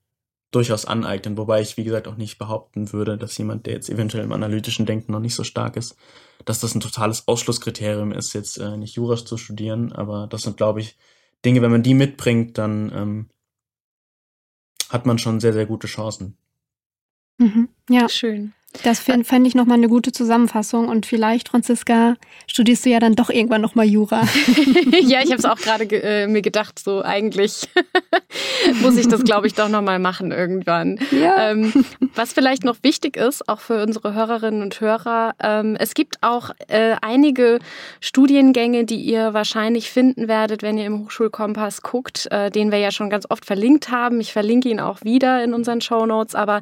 durchaus 0.51 0.85
aneignen, 0.85 1.37
wobei 1.37 1.61
ich, 1.61 1.77
wie 1.77 1.83
gesagt, 1.83 2.07
auch 2.07 2.17
nicht 2.17 2.37
behaupten 2.37 2.93
würde, 2.93 3.17
dass 3.17 3.37
jemand, 3.37 3.65
der 3.65 3.73
jetzt 3.73 3.89
eventuell 3.89 4.23
im 4.23 4.31
analytischen 4.31 4.85
Denken 4.85 5.11
noch 5.11 5.19
nicht 5.19 5.35
so 5.35 5.43
stark 5.43 5.75
ist, 5.77 5.95
dass 6.45 6.59
das 6.59 6.75
ein 6.75 6.81
totales 6.81 7.27
Ausschlusskriterium 7.27 8.11
ist, 8.11 8.33
jetzt 8.33 8.57
äh, 8.57 8.77
nicht 8.77 8.95
Jura 8.95 9.15
zu 9.15 9.37
studieren, 9.37 9.91
aber 9.93 10.27
das 10.27 10.43
sind, 10.43 10.57
glaube 10.57 10.81
ich, 10.81 10.97
Dinge, 11.43 11.61
wenn 11.61 11.71
man 11.71 11.83
die 11.83 11.93
mitbringt, 11.93 12.57
dann 12.57 12.91
ähm, 12.93 13.29
hat 14.89 15.05
man 15.05 15.17
schon 15.17 15.39
sehr, 15.39 15.53
sehr 15.53 15.65
gute 15.65 15.87
Chancen. 15.87 16.37
Mhm. 17.37 17.69
Ja. 17.89 18.07
Schön. 18.07 18.53
Das 18.81 18.99
fände 18.99 19.23
fänd 19.23 19.45
ich 19.45 19.53
nochmal 19.53 19.77
eine 19.77 19.87
gute 19.87 20.11
Zusammenfassung. 20.11 20.87
Und 20.87 21.05
vielleicht, 21.05 21.49
Franziska, 21.49 22.15
studierst 22.47 22.85
du 22.85 22.89
ja 22.89 22.99
dann 22.99 23.15
doch 23.15 23.29
irgendwann 23.29 23.61
nochmal 23.61 23.85
Jura. 23.85 24.23
ja, 25.01 25.21
ich 25.21 25.29
habe 25.29 25.37
es 25.37 25.45
auch 25.45 25.57
gerade 25.57 25.85
ge 25.85 26.01
äh, 26.01 26.27
mir 26.27 26.41
gedacht, 26.41 26.79
so 26.79 27.03
eigentlich 27.03 27.69
muss 28.81 28.97
ich 28.97 29.07
das, 29.07 29.23
glaube 29.23 29.47
ich, 29.47 29.53
doch 29.53 29.69
nochmal 29.69 29.99
machen 29.99 30.31
irgendwann. 30.31 30.99
Ja. 31.11 31.51
Ähm, 31.51 31.85
was 32.15 32.33
vielleicht 32.33 32.63
noch 32.63 32.77
wichtig 32.81 33.15
ist, 33.15 33.47
auch 33.47 33.59
für 33.59 33.83
unsere 33.83 34.15
Hörerinnen 34.15 34.63
und 34.63 34.81
Hörer, 34.81 35.35
ähm, 35.39 35.77
es 35.79 35.93
gibt 35.93 36.17
auch 36.21 36.49
äh, 36.67 36.95
einige 37.01 37.59
Studiengänge, 38.01 38.85
die 38.85 39.01
ihr 39.01 39.33
wahrscheinlich 39.33 39.91
finden 39.91 40.27
werdet, 40.27 40.63
wenn 40.63 40.77
ihr 40.77 40.85
im 40.85 41.05
Hochschulkompass 41.05 41.83
guckt, 41.83 42.27
äh, 42.31 42.49
den 42.49 42.71
wir 42.71 42.79
ja 42.79 42.91
schon 42.91 43.09
ganz 43.09 43.27
oft 43.29 43.45
verlinkt 43.45 43.91
haben. 43.91 44.19
Ich 44.19 44.33
verlinke 44.33 44.69
ihn 44.69 44.79
auch 44.79 45.03
wieder 45.03 45.43
in 45.43 45.53
unseren 45.53 45.81
Show 45.81 46.05
Notes, 46.05 46.33
aber 46.33 46.61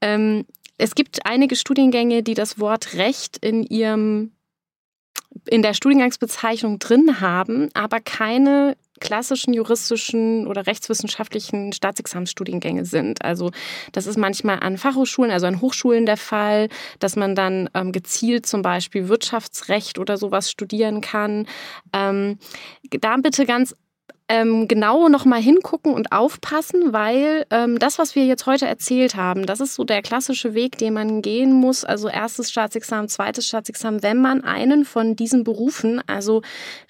ähm, 0.00 0.46
es 0.80 0.94
gibt 0.94 1.26
einige 1.26 1.56
Studiengänge, 1.56 2.22
die 2.22 2.34
das 2.34 2.58
Wort 2.58 2.94
Recht 2.94 3.36
in 3.38 3.64
ihrem 3.64 4.32
in 5.48 5.62
der 5.62 5.74
Studiengangsbezeichnung 5.74 6.80
drin 6.80 7.20
haben, 7.20 7.68
aber 7.72 8.00
keine 8.00 8.76
klassischen 8.98 9.54
juristischen 9.54 10.46
oder 10.46 10.66
rechtswissenschaftlichen 10.66 11.72
Staatsexamensstudiengänge 11.72 12.84
sind. 12.84 13.24
Also 13.24 13.50
das 13.92 14.06
ist 14.06 14.18
manchmal 14.18 14.60
an 14.60 14.76
Fachhochschulen, 14.76 15.30
also 15.30 15.46
an 15.46 15.60
Hochschulen 15.60 16.04
der 16.04 16.16
Fall, 16.16 16.68
dass 16.98 17.16
man 17.16 17.34
dann 17.34 17.70
ähm, 17.74 17.92
gezielt 17.92 18.44
zum 18.44 18.62
Beispiel 18.62 19.08
Wirtschaftsrecht 19.08 19.98
oder 19.98 20.16
sowas 20.18 20.50
studieren 20.50 21.00
kann. 21.00 21.46
Ähm, 21.92 22.38
da 23.00 23.16
bitte 23.16 23.46
ganz 23.46 23.74
ähm, 24.30 24.68
genau 24.68 25.08
nochmal 25.08 25.42
hingucken 25.42 25.92
und 25.92 26.12
aufpassen, 26.12 26.92
weil 26.92 27.46
ähm, 27.50 27.80
das, 27.80 27.98
was 27.98 28.14
wir 28.14 28.24
jetzt 28.26 28.46
heute 28.46 28.64
erzählt 28.64 29.16
haben, 29.16 29.44
das 29.44 29.58
ist 29.58 29.74
so 29.74 29.82
der 29.82 30.02
klassische 30.02 30.54
Weg, 30.54 30.78
den 30.78 30.94
man 30.94 31.20
gehen 31.20 31.52
muss. 31.52 31.84
Also 31.84 32.08
erstes 32.08 32.48
Staatsexamen, 32.48 33.08
zweites 33.08 33.48
Staatsexamen, 33.48 34.04
wenn 34.04 34.18
man 34.18 34.44
einen 34.44 34.84
von 34.84 35.16
diesen 35.16 35.42
Berufen, 35.42 36.00
also 36.06 36.42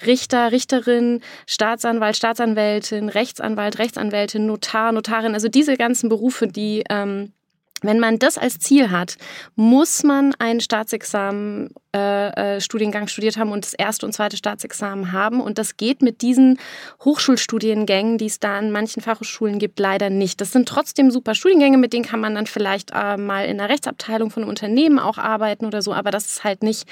Richter, 0.05 0.53
Richterin, 0.53 1.23
Staatsanwalt, 1.47 2.15
Staatsanwältin, 2.15 3.09
Rechtsanwalt, 3.09 3.79
Rechtsanwältin, 3.79 4.45
Notar, 4.45 4.93
Notarin, 4.93 5.33
also 5.33 5.49
diese 5.49 5.79
ganzen 5.79 6.11
Berufe, 6.11 6.47
die 6.47 6.85
ähm, 6.91 7.33
wenn 7.83 7.99
man 7.99 8.19
das 8.19 8.39
als 8.39 8.59
Ziel 8.59 8.91
hat, 8.91 9.17
muss 9.57 10.03
man 10.03 10.35
einen 10.39 10.61
Staatsexamen 10.61 11.71
äh, 11.95 12.57
äh, 12.57 12.61
studiert 12.61 13.37
haben 13.37 13.51
und 13.51 13.65
das 13.65 13.75
erste 13.75 14.07
und 14.07 14.13
zweite 14.13 14.37
Staatsexamen 14.37 15.11
haben. 15.13 15.41
Und 15.41 15.59
das 15.59 15.77
geht 15.77 16.03
mit 16.03 16.23
diesen 16.23 16.59
Hochschulstudiengängen, 17.05 18.17
die 18.17 18.27
es 18.27 18.39
da 18.39 18.59
an 18.59 18.71
manchen 18.71 19.03
Fachhochschulen 19.03 19.59
gibt, 19.59 19.81
leider 19.81 20.09
nicht. 20.09 20.41
Das 20.41 20.53
sind 20.53 20.69
trotzdem 20.69 21.11
super 21.11 21.35
Studiengänge, 21.35 21.79
mit 21.79 21.93
denen 21.93 22.05
kann 22.05 22.21
man 22.21 22.35
dann 22.35 22.47
vielleicht 22.47 22.93
äh, 22.95 23.17
mal 23.17 23.47
in 23.47 23.59
der 23.59 23.69
Rechtsabteilung 23.69 24.31
von 24.31 24.43
einem 24.43 24.51
Unternehmen 24.51 24.99
auch 24.99 25.19
arbeiten 25.19 25.67
oder 25.67 25.83
so. 25.83 25.93
Aber 25.93 26.11
das 26.11 26.27
ist 26.27 26.45
halt 26.45 26.63
nicht 26.63 26.87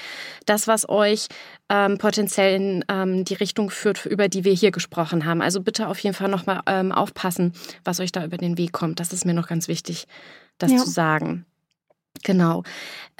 das, 0.45 0.67
was 0.67 0.89
euch 0.89 1.27
ähm, 1.69 1.97
potenziell 1.97 2.55
in 2.55 2.85
ähm, 2.89 3.23
die 3.23 3.35
Richtung 3.35 3.69
führt, 3.69 4.05
über 4.05 4.27
die 4.27 4.43
wir 4.43 4.53
hier 4.53 4.71
gesprochen 4.71 5.25
haben. 5.25 5.41
Also 5.41 5.61
bitte 5.61 5.87
auf 5.87 5.99
jeden 5.99 6.15
Fall 6.15 6.29
nochmal 6.29 6.61
ähm, 6.65 6.91
aufpassen, 6.91 7.53
was 7.85 7.99
euch 7.99 8.11
da 8.11 8.25
über 8.25 8.37
den 8.37 8.57
Weg 8.57 8.73
kommt. 8.73 8.99
Das 8.99 9.13
ist 9.13 9.25
mir 9.25 9.33
noch 9.33 9.47
ganz 9.47 9.67
wichtig 9.67 10.07
das 10.59 10.71
ja. 10.71 10.77
zu 10.77 10.89
sagen. 10.89 11.45
Genau. 12.23 12.63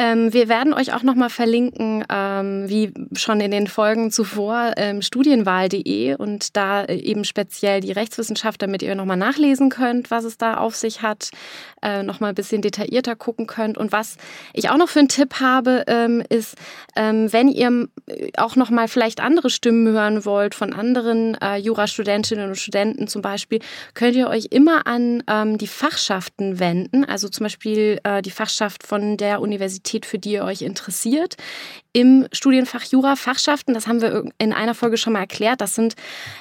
Ähm, 0.02 0.32
wir 0.32 0.48
werden 0.48 0.74
euch 0.74 0.94
auch 0.94 1.04
nochmal 1.04 1.30
verlinken, 1.30 2.06
ähm, 2.10 2.70
wie 2.70 2.94
schon 3.18 3.42
in 3.42 3.52
den 3.52 3.68
Folgen 3.68 4.12
zuvor, 4.12 4.72
ähm, 4.78 5.02
studienwahl.de 5.02 6.16
und 6.16 6.56
da 6.56 6.86
äh, 6.86 6.96
eben 6.96 7.26
speziell 7.26 7.82
die 7.82 7.92
Rechtswissenschaft, 7.92 8.62
damit 8.62 8.82
ihr 8.82 8.96
nochmal 8.96 9.18
nachlesen 9.18 9.68
könnt, 9.68 10.10
was 10.10 10.24
es 10.24 10.38
da 10.38 10.56
auf 10.56 10.78
sich 10.78 11.02
hat, 11.02 11.32
äh, 11.82 12.02
nochmal 12.02 12.30
ein 12.30 12.36
bisschen 12.36 12.62
detaillierter 12.62 13.18
gucken 13.18 13.46
könnt. 13.46 13.78
Und 13.78 13.92
was 13.92 14.16
ich 14.54 14.70
auch 14.70 14.78
noch 14.78 14.88
für 14.88 15.00
einen 15.00 15.10
Tipp 15.10 15.42
habe, 15.42 15.84
ähm, 15.88 16.24
ist, 16.30 16.56
ähm, 16.96 17.32
wenn 17.34 17.50
ihr 17.50 17.90
äh, 18.08 18.32
auch 18.38 18.56
nochmal 18.56 18.88
vielleicht 18.88 19.20
andere 19.20 19.50
Stimmen 19.50 19.86
hören 19.90 20.24
wollt 20.24 20.56
von 20.56 20.72
anderen 20.72 21.36
äh, 21.42 21.58
Jurastudentinnen 21.58 22.48
und 22.48 22.56
Studenten 22.56 23.10
zum 23.10 23.22
Beispiel, 23.22 23.60
könnt 23.96 24.16
ihr 24.16 24.30
euch 24.30 24.48
immer 24.52 24.88
an 24.88 25.24
ähm, 25.28 25.58
die 25.58 25.68
Fachschaften 25.68 26.62
wenden, 26.62 27.04
also 27.04 27.28
zum 27.28 27.44
Beispiel 27.44 28.00
äh, 28.06 28.22
die 28.22 28.32
Fachschaft 28.32 28.89
von 28.90 29.18
der 29.18 29.40
Universität 29.40 30.08
für 30.08 30.18
die 30.18 30.32
ihr 30.32 30.44
euch 30.44 30.64
interessiert. 30.64 31.36
Im 31.94 32.28
Studienfach 32.32 32.84
Jura 32.84 33.16
Fachschaften, 33.16 33.76
das 33.76 33.86
haben 33.86 34.02
wir 34.02 34.26
in 34.40 34.52
einer 34.52 34.74
Folge 34.74 34.98
schon 34.98 35.14
mal 35.14 35.20
erklärt, 35.20 35.62
das 35.62 35.76
sind 35.76 35.94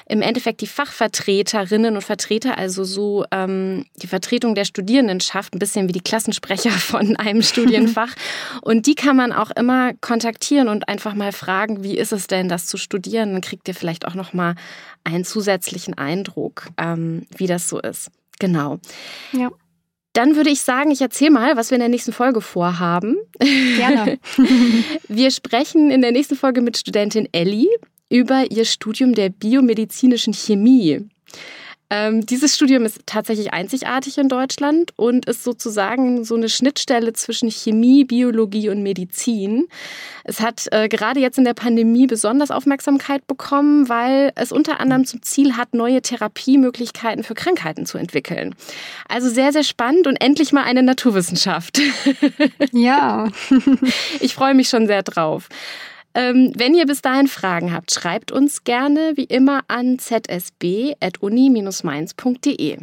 im 0.07 0.23
Endeffekt 0.23 0.61
die 0.61 0.67
Fachvertreterinnen 0.67 1.95
und 1.95 2.01
Vertreter, 2.01 2.57
also 2.57 2.83
so 2.83 3.23
ähm, 3.31 3.85
die 3.97 4.07
Vertretung 4.07 4.55
der 4.55 4.65
Studierendenschaft, 4.65 5.53
ein 5.53 5.59
bisschen 5.59 5.87
wie 5.87 5.93
die 5.93 6.01
Klassensprecher 6.01 6.71
von 6.91 7.15
einem 7.17 7.43
Studienfach. 7.43 8.15
und 8.63 8.87
die 8.87 8.95
kann 8.95 9.15
man 9.15 9.31
auch 9.31 9.51
immer 9.51 9.93
kontaktieren 10.01 10.69
und 10.69 10.89
einfach 10.89 11.13
mal 11.13 11.31
fragen, 11.31 11.83
wie 11.83 11.97
ist 11.97 12.11
es 12.11 12.25
denn, 12.25 12.49
das 12.49 12.65
zu 12.65 12.77
studieren? 12.77 13.33
Dann 13.33 13.41
kriegt 13.41 13.67
ihr 13.67 13.75
vielleicht 13.75 14.07
auch 14.07 14.15
noch 14.15 14.33
mal 14.33 14.55
einen 15.03 15.23
zusätzlichen 15.23 15.95
Eindruck, 15.99 16.67
ähm, 16.77 17.27
wie 17.37 17.45
das 17.45 17.69
so 17.69 17.79
ist. 17.79 18.09
Genau. 18.39 18.79
Ja. 19.33 19.51
Dann 20.13 20.35
würde 20.35 20.49
ich 20.49 20.61
sagen, 20.61 20.91
ich 20.91 21.01
erzähle 21.01 21.31
mal, 21.31 21.55
was 21.55 21.69
wir 21.69 21.75
in 21.75 21.81
der 21.81 21.89
nächsten 21.89 22.13
Folge 22.13 22.41
vorhaben. 22.41 23.17
Gerne. 23.39 24.19
wir 25.07 25.31
sprechen 25.31 25.91
in 25.91 26.01
der 26.01 26.11
nächsten 26.11 26.35
Folge 26.35 26.61
mit 26.61 26.77
Studentin 26.77 27.27
Ellie 27.31 27.69
über 28.09 28.49
ihr 28.49 28.65
Studium 28.65 29.13
der 29.13 29.29
biomedizinischen 29.29 30.33
Chemie. 30.33 31.07
Ähm, 31.91 32.25
dieses 32.25 32.55
Studium 32.55 32.85
ist 32.85 33.01
tatsächlich 33.07 33.51
einzigartig 33.51 34.19
in 34.19 34.29
Deutschland 34.29 34.93
und 34.95 35.25
ist 35.25 35.43
sozusagen 35.43 36.23
so 36.23 36.35
eine 36.35 36.47
Schnittstelle 36.47 37.13
zwischen 37.13 37.49
Chemie, 37.49 38.05
Biologie 38.05 38.69
und 38.69 38.83
Medizin. 38.83 39.67
Es 40.23 40.39
hat 40.39 40.67
äh, 40.71 40.87
gerade 40.87 41.19
jetzt 41.19 41.39
in 41.39 41.45
der 41.45 41.55
Pandemie 41.55 42.05
besonders 42.05 42.51
Aufmerksamkeit 42.51 43.25
bekommen, 43.25 43.89
weil 43.89 44.31
es 44.35 44.51
unter 44.51 44.79
anderem 44.79 45.05
zum 45.05 45.23
Ziel 45.23 45.57
hat, 45.57 45.73
neue 45.73 46.01
Therapiemöglichkeiten 46.01 47.23
für 47.23 47.33
Krankheiten 47.33 47.87
zu 47.87 47.97
entwickeln. 47.97 48.53
Also 49.07 49.27
sehr, 49.29 49.51
sehr 49.51 49.63
spannend 49.63 50.05
und 50.05 50.15
endlich 50.17 50.51
mal 50.51 50.63
eine 50.63 50.83
Naturwissenschaft. 50.83 51.79
Ja. 52.71 53.29
ich 54.19 54.33
freue 54.33 54.53
mich 54.53 54.69
schon 54.69 54.87
sehr 54.87 55.01
drauf. 55.03 55.49
Ähm, 56.13 56.53
wenn 56.55 56.73
ihr 56.73 56.85
bis 56.85 57.01
dahin 57.01 57.27
Fragen 57.27 57.73
habt, 57.73 57.93
schreibt 57.93 58.31
uns 58.31 58.63
gerne 58.63 59.11
wie 59.15 59.25
immer 59.25 59.63
an 59.67 59.99
zsb.uni-mainz.de. 59.99 62.77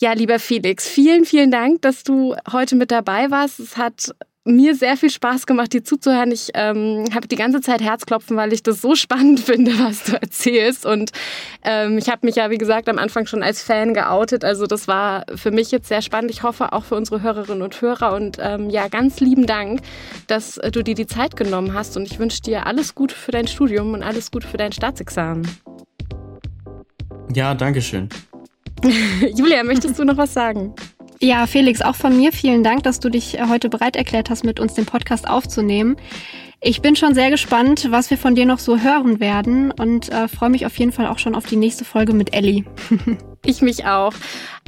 Ja, 0.00 0.12
lieber 0.12 0.38
Felix, 0.38 0.88
vielen, 0.88 1.24
vielen 1.24 1.50
Dank, 1.50 1.82
dass 1.82 2.04
du 2.04 2.34
heute 2.50 2.76
mit 2.76 2.90
dabei 2.90 3.30
warst. 3.30 3.60
Es 3.60 3.76
hat 3.76 4.14
mir 4.44 4.74
sehr 4.74 4.96
viel 4.96 5.10
Spaß 5.10 5.46
gemacht, 5.46 5.72
dir 5.72 5.84
zuzuhören. 5.84 6.32
Ich 6.32 6.50
ähm, 6.54 7.04
habe 7.14 7.28
die 7.28 7.36
ganze 7.36 7.60
Zeit 7.60 7.82
Herzklopfen, 7.82 8.36
weil 8.36 8.52
ich 8.52 8.62
das 8.62 8.80
so 8.80 8.94
spannend 8.96 9.40
finde, 9.40 9.72
was 9.78 10.04
du 10.04 10.12
erzählst. 10.14 10.86
Und 10.86 11.10
ähm, 11.62 11.98
ich 11.98 12.08
habe 12.08 12.26
mich 12.26 12.36
ja, 12.36 12.50
wie 12.50 12.58
gesagt, 12.58 12.88
am 12.88 12.98
Anfang 12.98 13.26
schon 13.26 13.42
als 13.42 13.62
Fan 13.62 13.92
geoutet. 13.94 14.44
Also 14.44 14.66
das 14.66 14.88
war 14.88 15.24
für 15.34 15.50
mich 15.50 15.70
jetzt 15.70 15.88
sehr 15.88 16.02
spannend. 16.02 16.30
Ich 16.30 16.42
hoffe 16.42 16.72
auch 16.72 16.84
für 16.84 16.96
unsere 16.96 17.22
Hörerinnen 17.22 17.62
und 17.62 17.80
Hörer. 17.80 18.14
Und 18.14 18.38
ähm, 18.40 18.70
ja, 18.70 18.88
ganz 18.88 19.20
lieben 19.20 19.46
Dank, 19.46 19.80
dass 20.26 20.54
du 20.54 20.82
dir 20.82 20.94
die 20.94 21.06
Zeit 21.06 21.36
genommen 21.36 21.74
hast. 21.74 21.96
Und 21.96 22.04
ich 22.10 22.18
wünsche 22.18 22.40
dir 22.40 22.66
alles 22.66 22.94
Gute 22.94 23.14
für 23.14 23.32
dein 23.32 23.46
Studium 23.46 23.92
und 23.92 24.02
alles 24.02 24.30
Gute 24.30 24.48
für 24.48 24.56
dein 24.56 24.72
Staatsexamen. 24.72 25.46
Ja, 27.34 27.54
danke 27.54 27.82
schön. 27.82 28.08
Julia, 29.36 29.62
möchtest 29.62 29.98
du 29.98 30.04
noch 30.04 30.16
was 30.16 30.32
sagen? 30.32 30.74
Ja, 31.22 31.46
Felix, 31.46 31.82
auch 31.82 31.96
von 31.96 32.16
mir 32.16 32.32
vielen 32.32 32.64
Dank, 32.64 32.82
dass 32.82 32.98
du 32.98 33.10
dich 33.10 33.38
äh, 33.38 33.46
heute 33.48 33.68
bereit 33.68 33.96
erklärt 33.96 34.30
hast, 34.30 34.44
mit 34.44 34.58
uns 34.58 34.74
den 34.74 34.86
Podcast 34.86 35.28
aufzunehmen. 35.28 35.96
Ich 36.62 36.82
bin 36.82 36.96
schon 36.96 37.14
sehr 37.14 37.30
gespannt, 37.30 37.88
was 37.90 38.10
wir 38.10 38.18
von 38.18 38.34
dir 38.34 38.44
noch 38.46 38.58
so 38.58 38.78
hören 38.78 39.20
werden 39.20 39.70
und 39.70 40.10
äh, 40.10 40.28
freue 40.28 40.50
mich 40.50 40.66
auf 40.66 40.78
jeden 40.78 40.92
Fall 40.92 41.06
auch 41.06 41.18
schon 41.18 41.34
auf 41.34 41.46
die 41.46 41.56
nächste 41.56 41.84
Folge 41.84 42.12
mit 42.12 42.34
Ellie. 42.34 42.64
ich 43.44 43.62
mich 43.62 43.86
auch. 43.86 44.12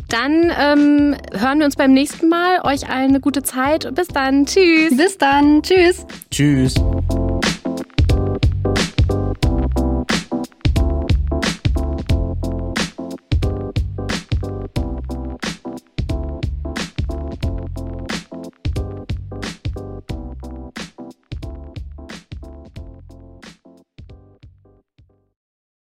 Dann 0.08 0.52
ähm, 0.58 1.16
hören 1.32 1.58
wir 1.58 1.66
uns 1.66 1.76
beim 1.76 1.92
nächsten 1.92 2.28
Mal. 2.28 2.60
Euch 2.64 2.88
allen 2.88 3.10
eine 3.10 3.20
gute 3.20 3.42
Zeit. 3.42 3.94
Bis 3.94 4.08
dann. 4.08 4.46
Tschüss. 4.46 4.96
Bis 4.96 5.16
dann. 5.16 5.62
Tschüss. 5.62 6.06
Tschüss. 6.30 6.74